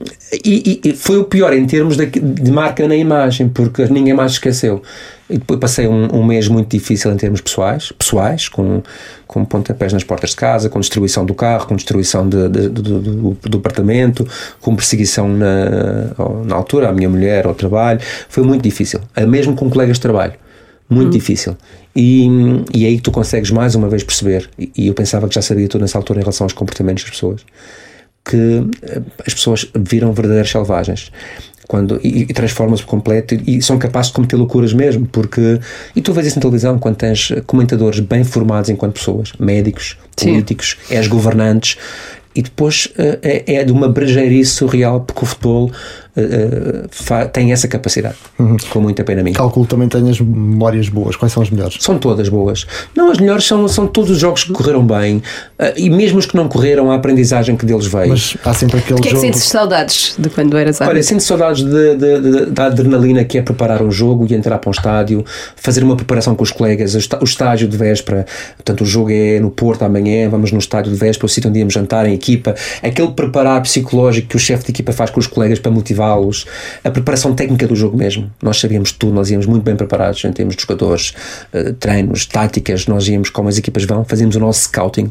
[0.46, 4.32] e, e, foi o pior em termos de, de marca na imagem, porque ninguém mais
[4.32, 4.82] esqueceu.
[5.30, 8.82] E depois passei um, um, mês muito difícil em termos pessoais, pessoais com,
[9.28, 12.82] com pontapés nas portas de casa, com destruição do carro, com destruição de, de, de,
[12.82, 14.26] do, do, do, apartamento,
[14.62, 16.12] com perseguição na,
[16.46, 18.00] na altura, à minha mulher, ao trabalho.
[18.30, 20.34] Foi muito difícil, mesmo com colegas de trabalho.
[20.90, 21.12] Muito hum.
[21.12, 21.58] difícil.
[21.96, 22.28] E,
[22.74, 25.36] e é aí que tu consegues mais uma vez perceber, e, e eu pensava que
[25.36, 27.42] já sabia tudo nessa altura em relação aos comportamentos das pessoas,
[28.26, 31.12] que eh, as pessoas viram verdadeiros selvagens.
[31.68, 35.60] Quando, e, e transformam-se por completo e, e, são capazes de cometer loucuras mesmo, porque
[35.96, 40.78] e tu vês isso na televisão quando tens comentadores bem formados enquanto pessoas, médicos, políticos,
[40.90, 41.78] és governantes
[42.36, 45.72] e depois uh, é, é, de uma brejeirice surreal porque o futebol
[46.18, 48.58] uh, tem essa capacidade, uhum.
[48.70, 49.36] com muita pena minha.
[49.36, 51.16] Calculo também tenhas memórias boas.
[51.16, 51.78] Quais são as melhores?
[51.80, 52.66] São todas boas.
[52.96, 55.24] Não, as melhores são, são todos os jogos que correram bem uh,
[55.76, 58.10] e mesmo os que não correram, a aprendizagem que deles veio.
[58.10, 59.26] Mas há sempre aquele que jogo.
[59.26, 60.98] é que sentes saudades de quando eras árbitro?
[60.98, 64.58] Olha, sinto saudades de, de, de, da adrenalina que é preparar um jogo e entrar
[64.60, 68.26] para um estádio, fazer uma preparação com os colegas, o estágio de véspera.
[68.56, 71.60] Portanto, o jogo é no Porto amanhã, vamos no estádio de véspera, o sítio onde
[71.60, 72.56] íamos jantar em equipa.
[72.82, 75.72] Aquele preparar psicológico que o chefe de equipa faz com os colegas para
[76.84, 78.32] a preparação técnica do jogo mesmo.
[78.42, 81.14] Nós sabíamos tudo, nós íamos muito bem preparados em termos de jogadores,
[81.54, 85.08] uh, treinos, táticas, nós íamos como as equipas vão, fazíamos o nosso scouting.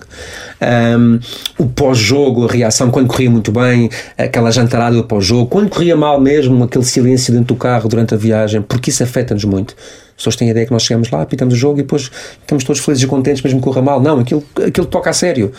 [0.60, 1.18] Um,
[1.58, 6.64] o pós-jogo, a reação, quando corria muito bem, aquela jantarada pós-jogo, quando corria mal mesmo,
[6.64, 9.74] aquele silêncio dentro do carro durante a viagem, porque isso afeta-nos muito.
[10.22, 12.08] As pessoas têm a ideia que nós chegamos lá, pitamos o jogo e depois
[12.40, 14.00] estamos todos felizes e contentes, mesmo que corra mal.
[14.00, 15.50] Não, aquilo, aquilo toca a sério.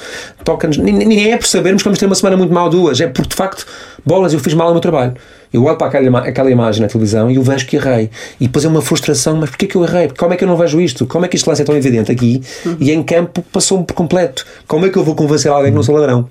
[0.43, 0.77] Toca-nos.
[0.77, 3.01] Nem é por sabermos que vamos ter uma semana muito mal, duas.
[3.01, 3.65] É porque de facto,
[4.05, 5.15] bolas, eu fiz mal o meu trabalho.
[5.51, 8.09] Eu olho para aquela, aquela imagem na televisão e eu vejo que errei.
[8.39, 10.09] E depois é uma frustração, mas porquê que eu errei?
[10.17, 11.05] Como é que eu não vejo isto?
[11.05, 12.77] Como é que este lance é tão evidente aqui uhum.
[12.79, 14.45] e em campo passou-me por completo?
[14.67, 16.27] Como é que eu vou convencer alguém que não sou ladrão?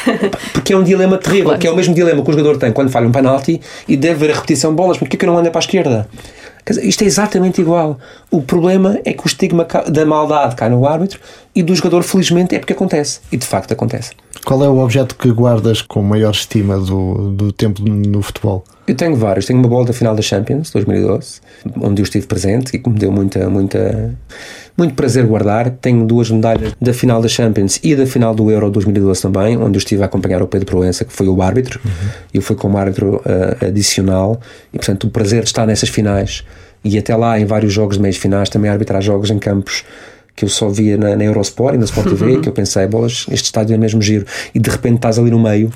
[0.54, 1.60] Porque é um dilema terrível, claro.
[1.60, 4.26] que é o mesmo dilema que o jogador tem quando falha um penalti e deve
[4.26, 6.08] ver a repetição de bolas, porquê que eu não ando para a esquerda?
[6.66, 7.98] Dizer, isto é exatamente igual.
[8.30, 11.20] O problema é que o estigma da maldade cai no árbitro
[11.54, 13.20] e do jogador, felizmente, é porque acontece.
[13.30, 14.12] E de facto acontece.
[14.44, 18.64] Qual é o objeto que guardas com maior estima do, do tempo no futebol?
[18.86, 19.46] Eu tenho vários.
[19.46, 21.40] Tenho uma bola da final da Champions 2012,
[21.80, 24.14] onde eu estive presente e que me deu muita, muita,
[24.76, 25.70] muito prazer guardar.
[25.70, 29.76] Tenho duas medalhas da final da Champions e da final do Euro 2012 também, onde
[29.76, 31.80] eu estive a acompanhar o Pedro Proença, que foi o árbitro.
[31.84, 32.08] Uhum.
[32.32, 34.40] Eu fui como árbitro uh, adicional
[34.72, 36.44] e, portanto, o prazer de estar nessas finais
[36.84, 39.84] e até lá em vários jogos de meias finais, também arbitrar jogos em campos
[40.36, 42.40] que eu só via na, na Eurosport e na Sport TV, uhum.
[42.42, 44.26] que eu pensei, bolas, este estádio é mesmo giro.
[44.54, 45.70] E de repente estás ali no meio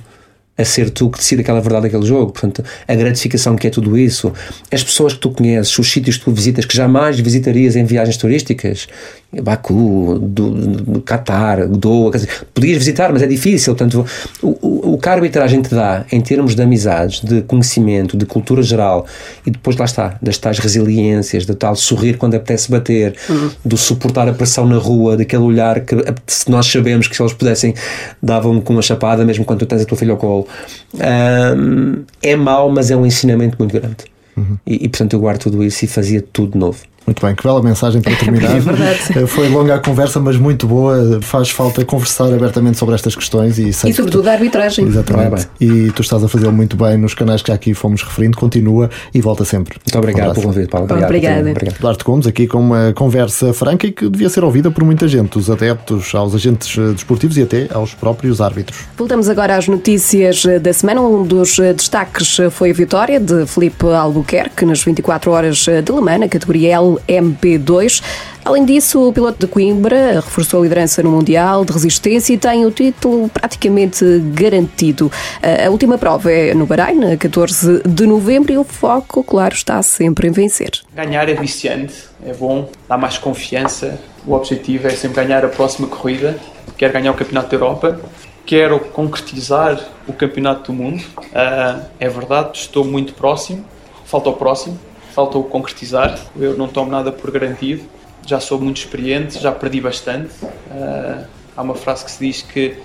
[0.59, 2.32] a ser tu que decide aquela verdade daquele jogo.
[2.32, 4.32] Portanto, a gratificação que é tudo isso,
[4.70, 8.16] as pessoas que tu conheces, os sítios que tu visitas que jamais visitarias em viagens
[8.16, 8.88] turísticas,
[9.31, 13.74] Baku, do, do Qatar, Doha, dizer, podias visitar, mas é difícil.
[13.74, 14.07] Portanto,
[14.43, 18.24] o, o, o que a arbitragem te dá em termos de amizades, de conhecimento, de
[18.24, 19.07] cultura geral
[19.45, 23.51] e depois lá está, das tais resiliências, de tal sorrir quando apetece bater, uhum.
[23.62, 25.95] do suportar a pressão na rua, daquele olhar que
[26.26, 27.74] se nós sabemos que se eles pudessem
[28.22, 30.49] davam-me com uma chapada mesmo quando tu tens a tua filha ao colo.
[30.95, 34.07] Um, é mau, mas é um ensinamento muito grande.
[34.35, 34.57] Uhum.
[34.66, 36.79] E, e portanto eu guardo tudo isso e fazia tudo novo.
[37.09, 38.54] Muito bem, que bela mensagem para terminar.
[38.54, 38.98] É verdade.
[39.16, 41.18] Eh, foi longa a conversa, mas muito boa.
[41.22, 44.28] Faz falta conversar abertamente sobre estas questões e, e sobretudo tu...
[44.28, 44.86] a arbitragem.
[44.86, 45.48] Exatamente.
[45.59, 48.36] E tu estás a fazê-lo muito bem nos canais que já aqui fomos referindo.
[48.36, 49.78] Continua e volta sempre.
[49.82, 50.84] Muito obrigado um pelo convite, Paulo.
[50.84, 51.09] Obrigado.
[51.09, 51.50] Obrigada.
[51.50, 51.80] Obrigado.
[51.80, 55.38] Duarte Gomes, aqui com uma conversa franca e que devia ser ouvida por muita gente,
[55.38, 58.80] os adeptos, aos agentes eh, desportivos e até aos próprios árbitros.
[58.98, 61.00] Voltamos agora às notícias eh, da semana.
[61.00, 66.20] Um dos destaques foi a vitória de Felipe Albuquerque nas 24 horas de Le Mans,
[66.20, 66.68] na categoria
[67.07, 68.03] LMP2.
[68.49, 72.64] Além disso, o piloto de Coimbra reforçou a liderança no Mundial de Resistência e tem
[72.64, 75.12] o título praticamente garantido.
[75.42, 80.28] A última prova é no Bahrein, 14 de novembro, e o foco, claro, está sempre
[80.28, 80.70] em vencer.
[80.94, 81.94] Ganhar é viciante,
[82.24, 84.01] é bom, dá mais confiança.
[84.26, 86.38] O objetivo é sempre ganhar a próxima corrida.
[86.78, 88.01] Quero ganhar o Campeonato da Europa,
[88.46, 91.03] quero concretizar o Campeonato do Mundo.
[91.18, 93.62] Uh, é verdade, estou muito próximo,
[94.07, 94.88] falta o próximo
[95.18, 96.16] falta o concretizar.
[96.38, 97.82] Eu não tomo nada por garantido,
[98.24, 100.30] já sou muito experiente, já perdi bastante.
[100.44, 101.24] Uh,
[101.56, 102.76] há uma frase que se diz que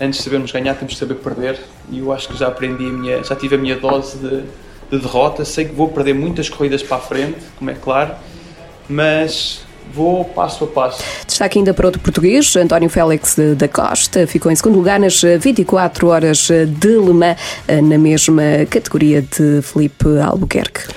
[0.00, 2.90] antes de sabermos ganhar temos de saber perder e eu acho que já aprendi a
[2.90, 4.42] minha, já tive a minha dose de,
[4.90, 5.44] de derrota.
[5.44, 8.16] Sei que vou perder muitas corridas para a frente, como é claro,
[8.88, 9.60] mas
[9.94, 11.04] vou passo a passo.
[11.28, 16.08] Destaque ainda para outro português, António Félix da Costa, ficou em segundo lugar nas 24
[16.08, 20.88] horas de Le Mans, na mesma categoria de Felipe Albuquerque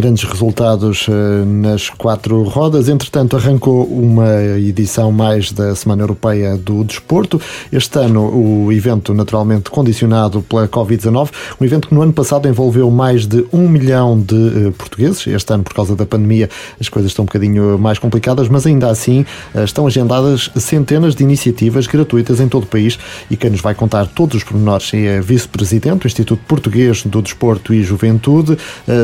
[0.00, 2.88] grandes resultados eh, nas quatro rodas.
[2.88, 7.38] Entretanto, arrancou uma edição mais da Semana Europeia do Desporto.
[7.70, 11.28] Este ano, o evento naturalmente condicionado pela Covid-19,
[11.60, 15.26] um evento que no ano passado envolveu mais de um milhão de eh, portugueses.
[15.26, 16.48] Este ano, por causa da pandemia,
[16.80, 21.22] as coisas estão um bocadinho mais complicadas, mas ainda assim eh, estão agendadas centenas de
[21.22, 22.98] iniciativas gratuitas em todo o país
[23.30, 27.20] e quem nos vai contar todos os pormenores é a vice-presidente do Instituto Português do
[27.20, 28.56] Desporto e Juventude,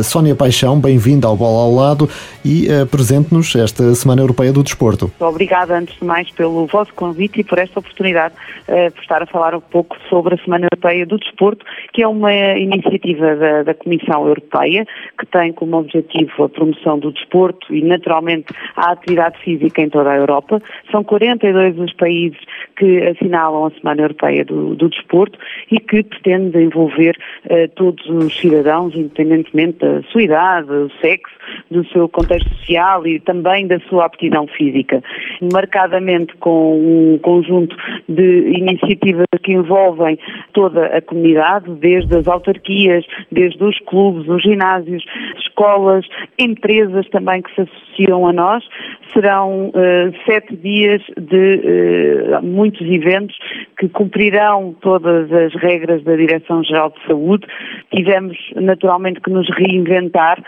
[0.03, 2.09] Sónia Paixão bem-vinda ao Bola ao Lado
[2.45, 5.11] e uh, presente-nos esta Semana Europeia do Desporto.
[5.19, 8.35] Obrigada, antes de mais, pelo vosso convite e por esta oportunidade
[8.69, 12.07] uh, por estar a falar um pouco sobre a Semana Europeia do Desporto, que é
[12.07, 14.87] uma iniciativa da, da Comissão Europeia
[15.19, 20.11] que tem como objetivo a promoção do desporto e, naturalmente, a atividade física em toda
[20.11, 20.63] a Europa.
[20.93, 22.39] São 42 os países
[22.77, 25.37] que assinalam a Semana Europeia do, do Desporto
[25.69, 27.17] e que pretende envolver
[27.47, 31.35] uh, todos os cidadãos, independentemente da sua idade, do sexo,
[31.71, 35.03] do seu contexto social e também da sua aptidão física.
[35.53, 37.77] Marcadamente com um conjunto
[38.09, 40.19] de iniciativas que envolvem
[40.53, 45.05] toda a comunidade, desde as autarquias, desde os clubes, os ginásios,
[45.39, 46.07] escolas,
[46.39, 48.65] empresas também que se associam a nós.
[49.13, 49.73] Serão uh,
[50.27, 51.61] sete dias de
[52.35, 53.37] uh, muitos eventos
[53.79, 57.47] que cumprirão todas as regras da Direção-Geral de Saúde.
[57.95, 60.43] Tivemos naturalmente que nos reinventar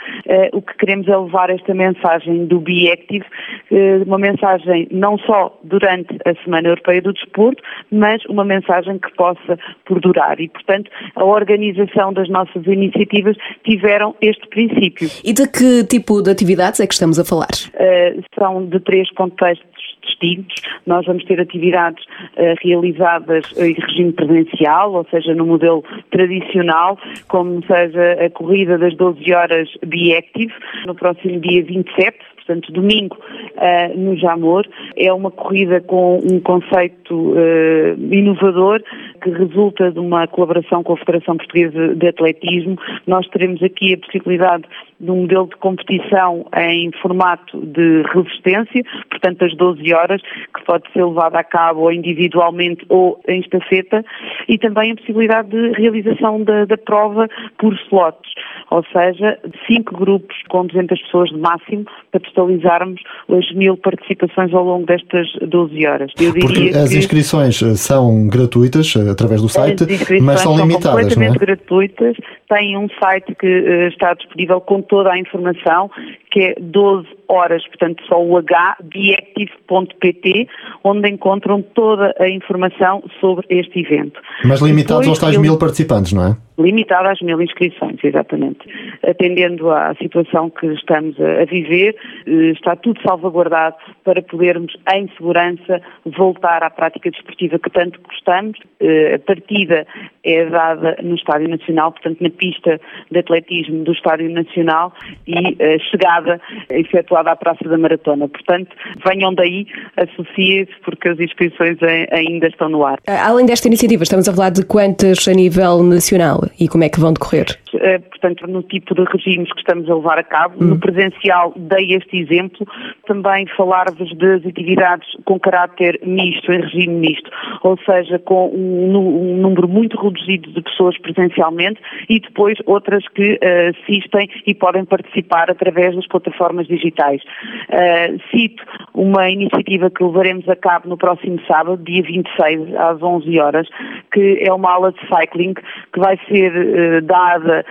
[0.53, 3.25] o que queremos é levar esta mensagem do Be Active,
[3.71, 9.11] uh, uma mensagem não só durante a Semana Europeia do Desporto, mas uma mensagem que
[9.15, 10.41] possa perdurar.
[10.41, 15.09] E, portanto, a organização das nossas iniciativas tiveram este princípio.
[15.25, 17.49] E de que tipo de atividades é que estamos a falar?
[17.75, 19.78] Uh, são de três contextos
[20.09, 20.63] distintos.
[20.87, 26.99] Nós vamos ter atividades uh, realizadas em regime presencial, ou seja, no modelo tradicional,
[27.29, 30.53] como seja a corrida das 12 horas Be Active,
[30.87, 32.19] no próximo dia 27,
[32.49, 33.17] portanto domingo,
[33.57, 34.67] uh, no Jamor.
[34.97, 38.83] É uma corrida com um conceito uh, inovador
[39.23, 42.77] que resulta de uma colaboração com a Federação Portuguesa de Atletismo.
[43.07, 44.65] Nós teremos aqui a possibilidade
[45.01, 50.91] de um modelo de competição em formato de resistência, portanto às 12 horas, que pode
[50.93, 54.05] ser levado a cabo ou individualmente ou em estafeta,
[54.49, 57.29] e também a possibilidade de realização da, da prova
[57.59, 58.33] por slots,
[58.71, 64.65] ou seja, cinco grupos com 200 pessoas de máximo, para totalizarmos as mil participações ao
[64.65, 66.13] longo destas 12 horas.
[66.41, 69.85] Porque as inscrições eh, são gratuitas eh, através do site,
[70.23, 71.47] mas são, são limitadas, completamente não é?
[71.47, 72.17] gratuitas.
[72.49, 75.91] Tem um site que uh, está disponível com toda a informação,
[76.31, 80.49] que é 12 horas, portanto só o H, beactive.pt,
[80.83, 84.21] onde encontram toda a informação sobre este evento.
[84.45, 85.41] Mas limitados Depois, aos tais eu...
[85.41, 86.37] mil participantes, não é?
[86.59, 88.59] Limitado às mil inscrições, exatamente.
[89.07, 91.95] Atendendo à situação que estamos a viver,
[92.27, 98.59] eh, está tudo salvaguardado para podermos, em segurança, voltar à prática desportiva que tanto gostamos.
[98.81, 99.87] Eh, a partida
[100.25, 102.81] é dada no Estádio Nacional, portanto, na pista
[103.11, 104.93] de atletismo do Estádio Nacional
[105.27, 108.29] e a chegada é efetuada à Praça da Maratona.
[108.29, 108.75] Portanto,
[109.07, 109.67] venham daí,
[109.97, 111.79] associem-se, porque as inscrições
[112.13, 112.99] ainda estão no ar.
[113.07, 117.01] Além desta iniciativa, estamos a falar de quantas a nível nacional e como é que
[117.01, 117.59] vão decorrer?
[117.75, 120.57] Eh, portanto, no tipo de regimes que estamos a levar a cabo.
[120.61, 120.69] Hum.
[120.69, 122.67] No presencial, dei este exemplo.
[123.07, 127.31] Também falar-vos das atividades com caráter misto, em regime misto,
[127.63, 133.33] ou seja, com um, um número muito reduzido de pessoas presencialmente e depois outras que
[133.33, 137.23] uh, assistem e podem participar através das plataformas digitais.
[137.69, 138.63] Uh, cito
[138.95, 143.69] uma iniciativa que levaremos a cabo no próximo sábado, dia 26, às 11 horas,
[144.13, 147.65] que é uma aula de cycling que vai ser uh, dada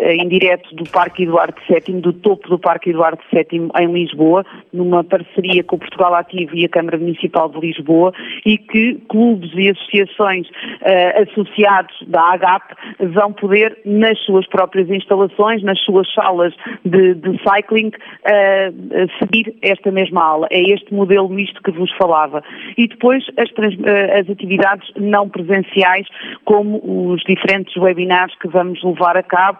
[0.00, 5.04] em direto do Parque Eduardo VII, do topo do Parque Eduardo VII em Lisboa, numa
[5.04, 8.12] parceria com o Portugal Ativo e a Câmara Municipal de Lisboa,
[8.44, 10.48] e que clubes e associações
[11.22, 12.74] associados da AGAP
[13.12, 16.54] vão poder, nas suas próprias instalações, nas suas salas
[16.84, 20.48] de, de cycling, uh, seguir esta mesma aula.
[20.50, 22.42] É este modelo misto que vos falava.
[22.76, 23.50] E depois as,
[24.18, 26.06] as atividades não presenciais,
[26.44, 26.80] como
[27.12, 29.58] os diferentes webinars que vamos levar a cabo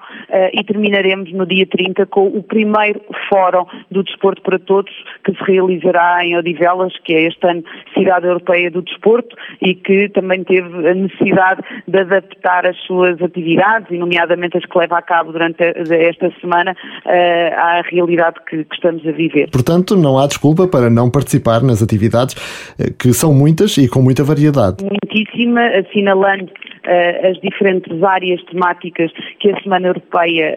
[0.52, 4.92] e terminaremos no dia 30 com o primeiro Fórum do Desporto para Todos,
[5.24, 7.64] que se realizará em Odivelas, que é este ano
[7.94, 13.90] Cidade Europeia do Desporto e que também teve a necessidade de adaptar as suas atividades,
[13.90, 19.06] e as que leva a cabo durante esta semana, uh, à realidade que, que estamos
[19.06, 19.50] a viver.
[19.50, 22.34] Portanto, não há desculpa para não participar nas atividades,
[22.78, 24.84] eh, que são muitas e com muita variedade.
[24.84, 29.10] Muitíssima, assinalando uh, as diferentes áreas temáticas
[29.40, 30.56] que a Semana Europeia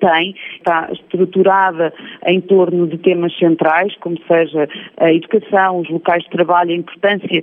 [0.00, 1.92] tem, está estruturada
[2.26, 7.42] em torno de temas centrais, como seja a educação, os locais de trabalho, a importância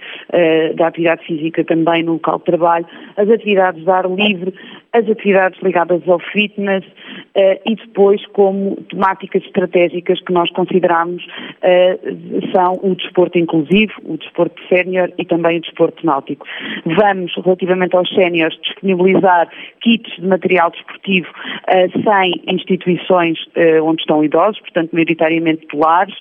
[0.75, 2.85] da atividade física também no local de trabalho,
[3.15, 4.53] as atividades de ar livre,
[4.97, 12.51] as atividades ligadas ao fitness uh, e depois como temáticas estratégicas que nós consideramos uh,
[12.55, 16.45] são o desporto inclusivo, o desporto sénior e também o desporto náutico.
[16.85, 19.49] Vamos, relativamente aos séniores, disponibilizar
[19.81, 23.37] kits de material desportivo uh, sem instituições
[23.83, 26.15] onde estão idosos, portanto maioritariamente polares,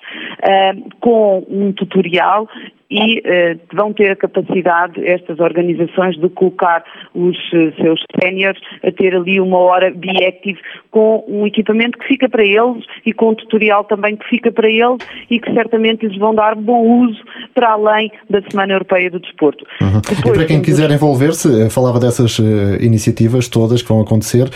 [0.99, 2.47] com um tutorial
[2.89, 6.83] e uh, vão ter a capacidade, estas organizações, de colocar
[7.13, 10.59] os uh, seus séniores a ter ali uma hora Be-Active
[10.89, 14.69] com um equipamento que fica para eles e com um tutorial também que fica para
[14.69, 14.97] eles
[15.29, 17.19] e que certamente lhes vão dar bom uso
[17.53, 19.65] para além da Semana Europeia do Desporto.
[19.81, 20.01] Uhum.
[20.01, 22.43] Depois, e para quem quiser envolver-se, eh, falava dessas uh,
[22.81, 24.49] iniciativas todas que vão acontecer,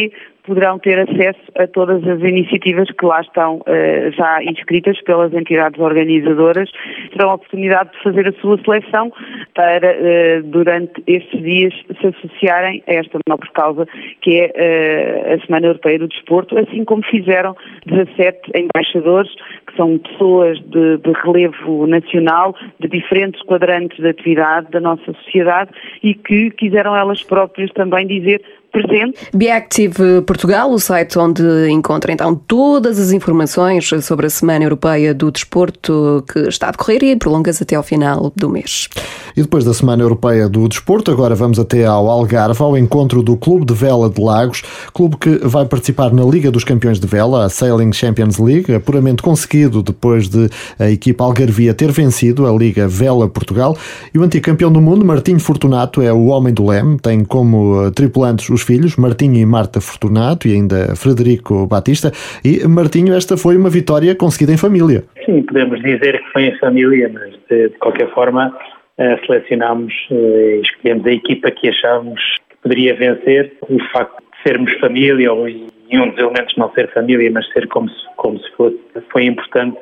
[0.47, 5.79] poderão ter acesso a todas as iniciativas que lá estão uh, já inscritas pelas entidades
[5.79, 6.71] organizadoras.
[7.11, 9.11] Terão a oportunidade de fazer a sua seleção
[9.53, 13.85] para, uh, durante estes dias, se associarem a esta nobre causa,
[14.21, 19.31] que é uh, a Semana Europeia do Desporto, assim como fizeram 17 embaixadores,
[19.67, 25.71] que são pessoas de, de relevo nacional, de diferentes quadrantes de atividade da nossa sociedade
[26.01, 28.41] e que quiseram elas próprias também dizer
[28.71, 29.17] presente.
[29.33, 35.31] Beactive Portugal, o site onde encontra então todas as informações sobre a Semana Europeia do
[35.31, 38.87] Desporto que está a decorrer e prolonga-se até ao final do mês.
[39.35, 43.37] E depois da Semana Europeia do Desporto, agora vamos até ao Algarve, ao encontro do
[43.37, 44.63] Clube de Vela de Lagos,
[44.93, 49.21] clube que vai participar na Liga dos Campeões de Vela, a Sailing Champions League, apuramente
[49.21, 50.49] conseguido depois de
[50.79, 53.77] a equipa algarvia ter vencido a Liga Vela Portugal.
[54.13, 57.85] E o antigo campeão do mundo, Martinho Fortunato, é o homem do leme, tem como
[57.85, 62.11] eh, tripulantes os filhos Martinho e Marta Fortunato e ainda Frederico Batista.
[62.43, 65.03] E Martinho, esta foi uma vitória conseguida em família.
[65.25, 70.15] Sim, podemos dizer que foi em família, mas de, de qualquer forma uh, selecionámos uh,
[70.15, 73.53] e escolhemos a equipa que achávamos que poderia vencer.
[73.69, 77.67] O facto de sermos família, ou e um dos elementos não ser família, mas ser
[77.67, 78.77] como se, como se fosse,
[79.09, 79.77] foi importante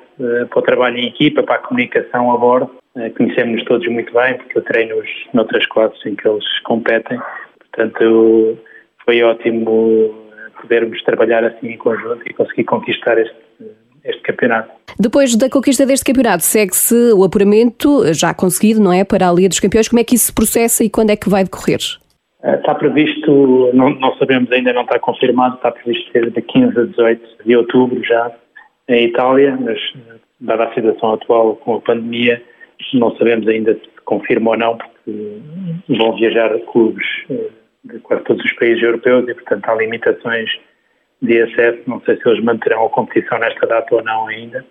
[0.49, 2.69] para o trabalho em equipa, para a comunicação a bordo.
[3.17, 7.19] Conhecemos-nos todos muito bem, porque eu treino-os noutras classes em que eles competem.
[7.59, 8.57] Portanto,
[9.05, 10.13] foi ótimo
[10.61, 13.35] podermos trabalhar assim em conjunto e conseguir conquistar este,
[14.03, 14.71] este campeonato.
[14.99, 19.03] Depois da conquista deste campeonato, segue-se o apuramento já conseguido, não é?
[19.03, 19.87] Para a Liga dos Campeões.
[19.87, 21.79] Como é que isso se processa e quando é que vai decorrer?
[22.43, 26.83] Está previsto, não, não, sabemos ainda, não está confirmado, está previsto ser de 15 a
[26.83, 28.31] 18 de outubro já
[28.87, 29.79] em Itália, mas
[30.39, 32.41] dada a situação atual com a pandemia,
[32.93, 35.39] não sabemos ainda se confirma ou não, porque
[35.89, 37.05] vão viajar clubes
[37.85, 40.49] de quase todos os países europeus e, portanto, há limitações
[41.21, 41.81] de acesso.
[41.87, 44.65] Não sei se eles manterão a competição nesta data ou não ainda.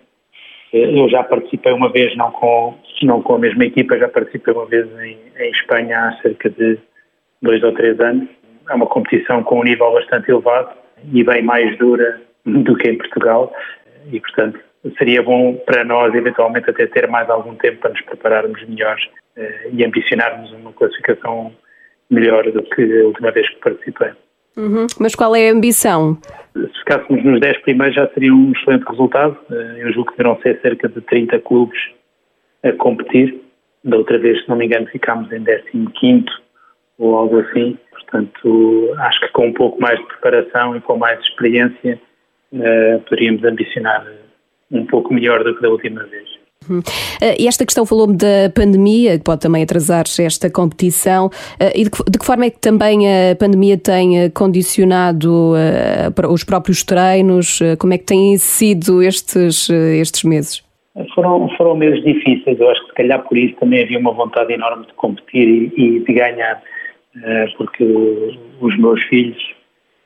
[0.73, 4.65] Eu já participei uma vez, não com, não com a mesma equipa, já participei uma
[4.65, 6.77] vez em, em Espanha há cerca de
[7.41, 8.27] dois ou três anos.
[8.69, 10.75] É uma competição com um nível bastante elevado
[11.13, 13.53] e bem mais dura do que em Portugal
[14.11, 14.59] e, portanto,
[14.97, 18.97] seria bom para nós, eventualmente, até ter mais algum tempo para nos prepararmos melhor
[19.37, 21.53] eh, e ambicionarmos uma classificação
[22.09, 24.11] melhor do que a última vez que participei.
[24.57, 24.87] Uhum.
[24.99, 26.17] Mas qual é a ambição?
[26.53, 29.37] Se ficássemos nos 10 primeiros já seria um excelente resultado.
[29.51, 31.79] Eh, eu julgo que deverão ser cerca de 30 clubes
[32.63, 33.41] a competir.
[33.83, 36.25] Da outra vez, se não me engano, ficámos em 15
[36.97, 37.77] ou algo assim.
[37.91, 41.99] Portanto, acho que com um pouco mais de preparação e com mais experiência,
[42.53, 44.07] uh, poderíamos ambicionar
[44.71, 46.34] um pouco melhor do que da última vez.
[46.69, 46.79] Uhum.
[46.79, 51.27] Uh, e esta questão falou-me da pandemia, que pode também atrasar esta competição.
[51.27, 56.31] Uh, e de que, de que, forma é que também a pandemia tem condicionado uh,
[56.31, 57.59] os próprios treinos?
[57.79, 60.63] como é que têm sido estes, estes meses?
[61.13, 62.59] Foram, foram meses difíceis.
[62.59, 65.73] Eu acho que se calhar por isso também havia uma vontade enorme de competir e,
[65.77, 66.61] e de ganhar,
[67.57, 67.83] porque
[68.61, 69.41] os meus filhos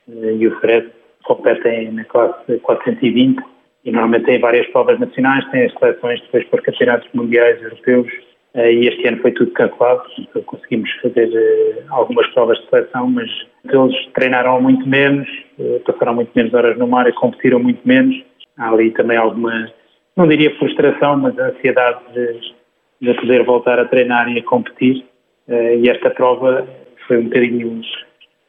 [0.08, 0.88] e o Fred
[1.24, 3.40] competem na classe 420
[3.84, 8.10] e normalmente tem várias provas nacionais, tem as seleções depois para campeonatos mundiais europeus
[8.54, 13.08] eh, e este ano foi tudo cancelado, então conseguimos fazer eh, algumas provas de seleção,
[13.08, 13.30] mas
[13.64, 15.28] eles treinaram muito menos,
[15.58, 18.16] eh, passaram muito menos horas no mar e competiram muito menos.
[18.58, 19.70] Há ali também alguma,
[20.16, 22.54] não diria frustração, mas ansiedade de,
[23.00, 25.04] de poder voltar a treinar e a competir.
[25.48, 26.64] E esta prova
[27.08, 27.80] foi um bocadinho um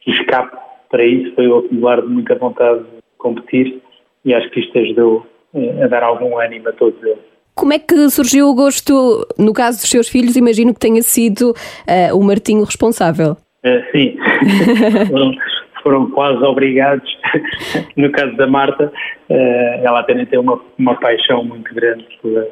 [0.06, 0.56] escape
[0.88, 3.82] para isso, foi o acumular de muita vontade de competir
[4.24, 7.32] e acho que isto ajudou eh, a dar algum ânimo a todos eles.
[7.54, 11.50] Como é que surgiu o gosto, no caso dos seus filhos, imagino que tenha sido
[11.50, 13.36] uh, o Martinho responsável?
[13.62, 14.16] Uh, sim,
[15.10, 15.32] foram,
[15.82, 17.06] foram, quase obrigados.
[17.94, 18.90] no caso da Marta,
[19.28, 22.48] uh, ela também tem uma, uma paixão muito grande pela,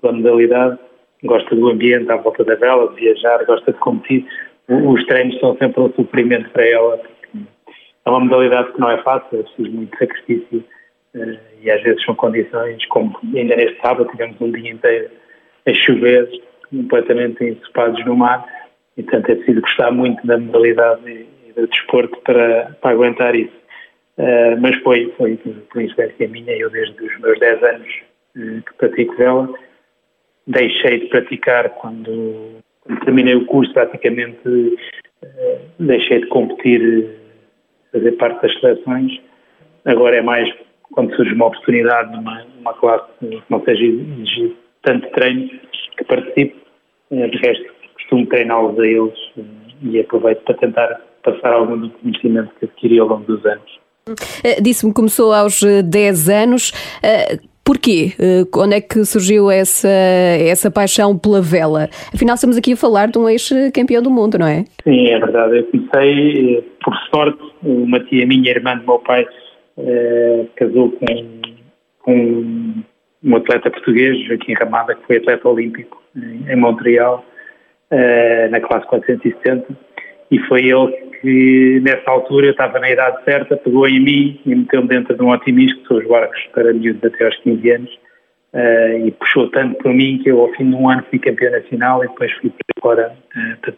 [0.00, 0.78] pela modalidade,
[1.24, 4.24] gosta do ambiente à volta da vela, de viajar, gosta de competir.
[4.66, 6.98] Os treinos são sempre um suprimento para ela,
[8.06, 10.64] é uma modalidade que não é fácil, é preciso muito sacrifício
[11.62, 15.10] e às vezes são condições, como ainda neste sábado tivemos um dia inteiro
[15.66, 16.28] a chover,
[16.70, 18.46] completamente ensopados no mar,
[18.96, 23.56] e portanto é preciso gostar muito da modalidade e, do desporto para, para aguentar isso.
[24.16, 27.88] Uh, mas foi, foi por influência minha, eu desde os meus 10 anos
[28.36, 29.48] uh, que pratico vela,
[30.46, 34.78] deixei de praticar quando, quando terminei o curso, praticamente uh,
[35.78, 37.08] deixei de competir,
[37.92, 39.20] fazer parte das seleções,
[39.84, 40.52] agora é mais
[40.92, 45.48] quando surge uma oportunidade numa, numa classe que não seja exigir tanto treino,
[45.96, 46.56] que participe.
[47.10, 47.64] Eh, de resto,
[47.94, 49.42] costumo treiná-los a eles eh,
[49.82, 53.78] e aproveito para tentar passar algum do conhecimento que adquiri ao longo dos anos.
[54.44, 56.72] Eh, disse-me que começou aos 10 anos.
[57.64, 58.12] Porquê?
[58.56, 61.90] Onde é que surgiu essa, essa paixão pela vela?
[62.14, 64.64] Afinal, estamos aqui a falar de um ex-campeão do mundo, não é?
[64.82, 65.58] Sim, é verdade.
[65.58, 69.26] Eu comecei, por sorte, uma tia minha, irmã do meu pai,
[69.78, 71.40] eh, casou com,
[72.00, 72.74] com
[73.22, 77.24] um atleta português, Joaquim Ramada, que foi atleta olímpico em, em Montreal,
[77.90, 79.66] uh, na classe 470,
[80.30, 84.54] e foi ele que, nessa altura, eu estava na idade certa, pegou em mim e
[84.54, 87.98] meteu-me dentro de um otimista, que são os barcos para miúdos até aos 15 anos,
[88.54, 91.52] uh, e puxou tanto por mim que eu ao fim de um ano fui campeão
[91.52, 93.16] nacional e depois fui para fora.
[93.36, 93.72] Uh,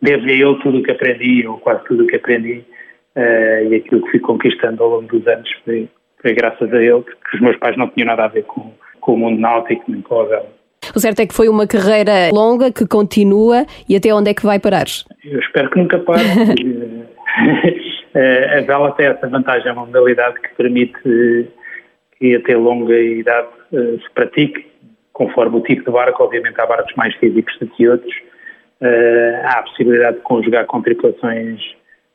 [0.00, 2.64] devo a ele tudo o que aprendi, ou quase tudo o que aprendi,
[3.18, 5.88] e aquilo que fui conquistando ao longo dos anos foi,
[6.20, 9.14] foi graças a ele, porque os meus pais não tinham nada a ver com, com
[9.14, 10.58] o mundo náutico nem com a vela.
[10.94, 14.46] O certo é que foi uma carreira longa que continua e até onde é que
[14.46, 14.86] vai parar?
[15.24, 16.22] Eu espero que nunca pare.
[18.14, 20.98] a vela tem essa vantagem, é uma modalidade que permite
[22.18, 24.66] que até longa idade se pratique,
[25.12, 26.22] conforme o tipo de barco.
[26.22, 28.14] Obviamente há barcos mais físicos do que outros.
[29.44, 31.60] Há a possibilidade de conjugar com tripulações,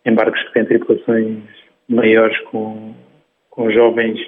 [0.06, 1.40] em barcos que têm tripulações
[1.90, 2.94] maiores com,
[3.50, 4.20] com jovens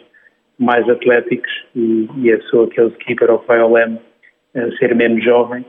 [0.57, 3.99] mais atléticos e, e a pessoa que é skipper ou que vai ao leme
[4.55, 5.65] uh, ser menos jovem.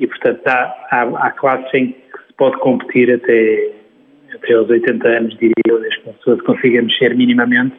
[0.00, 3.72] e portanto há, há, há classes em que se pode competir até
[4.36, 7.74] até aos 80 anos, diria eu, desde que a pessoa consiga mexer minimamente,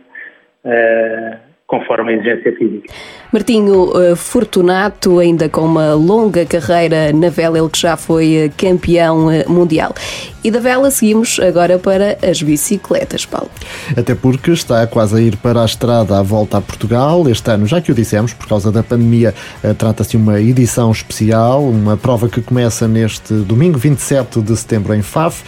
[0.65, 2.93] uh, conforme a exigência física.
[3.31, 8.53] Martinho uh, Fortunato, ainda com uma longa carreira na vela, ele que já foi uh,
[8.57, 9.93] campeão uh, mundial.
[10.41, 13.51] E da vela seguimos agora para as bicicletas, Paulo.
[13.97, 17.27] Até porque está quase a ir para a estrada à volta a Portugal.
[17.27, 19.33] Este ano, já que o dissemos, por causa da pandemia,
[19.77, 25.01] trata-se de uma edição especial, uma prova que começa neste domingo 27 de setembro em
[25.01, 25.43] Faf,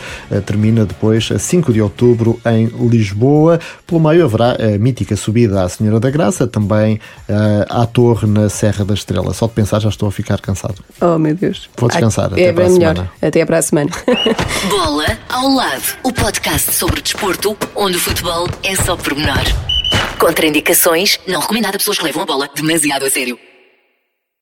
[0.45, 3.57] termina depois a 5 de outubro em Lisboa.
[3.87, 6.99] Pelo meio haverá a mítica subida à Senhora da Graça, também
[7.69, 9.33] à torre na Serra da Estrela.
[9.33, 10.75] Só de pensar já estou a ficar cansado.
[11.01, 11.69] Oh, meu Deus.
[11.77, 12.31] Vou descansar.
[12.33, 12.95] Ai, é até para a melhor.
[12.95, 13.11] semana.
[13.21, 13.89] Até para a semana.
[14.69, 15.83] Bola ao lado.
[16.03, 19.43] O podcast sobre desporto, onde o futebol é só pormenor.
[20.19, 23.39] Contraindicações, não recomendado a pessoas que levam a bola demasiado a sério.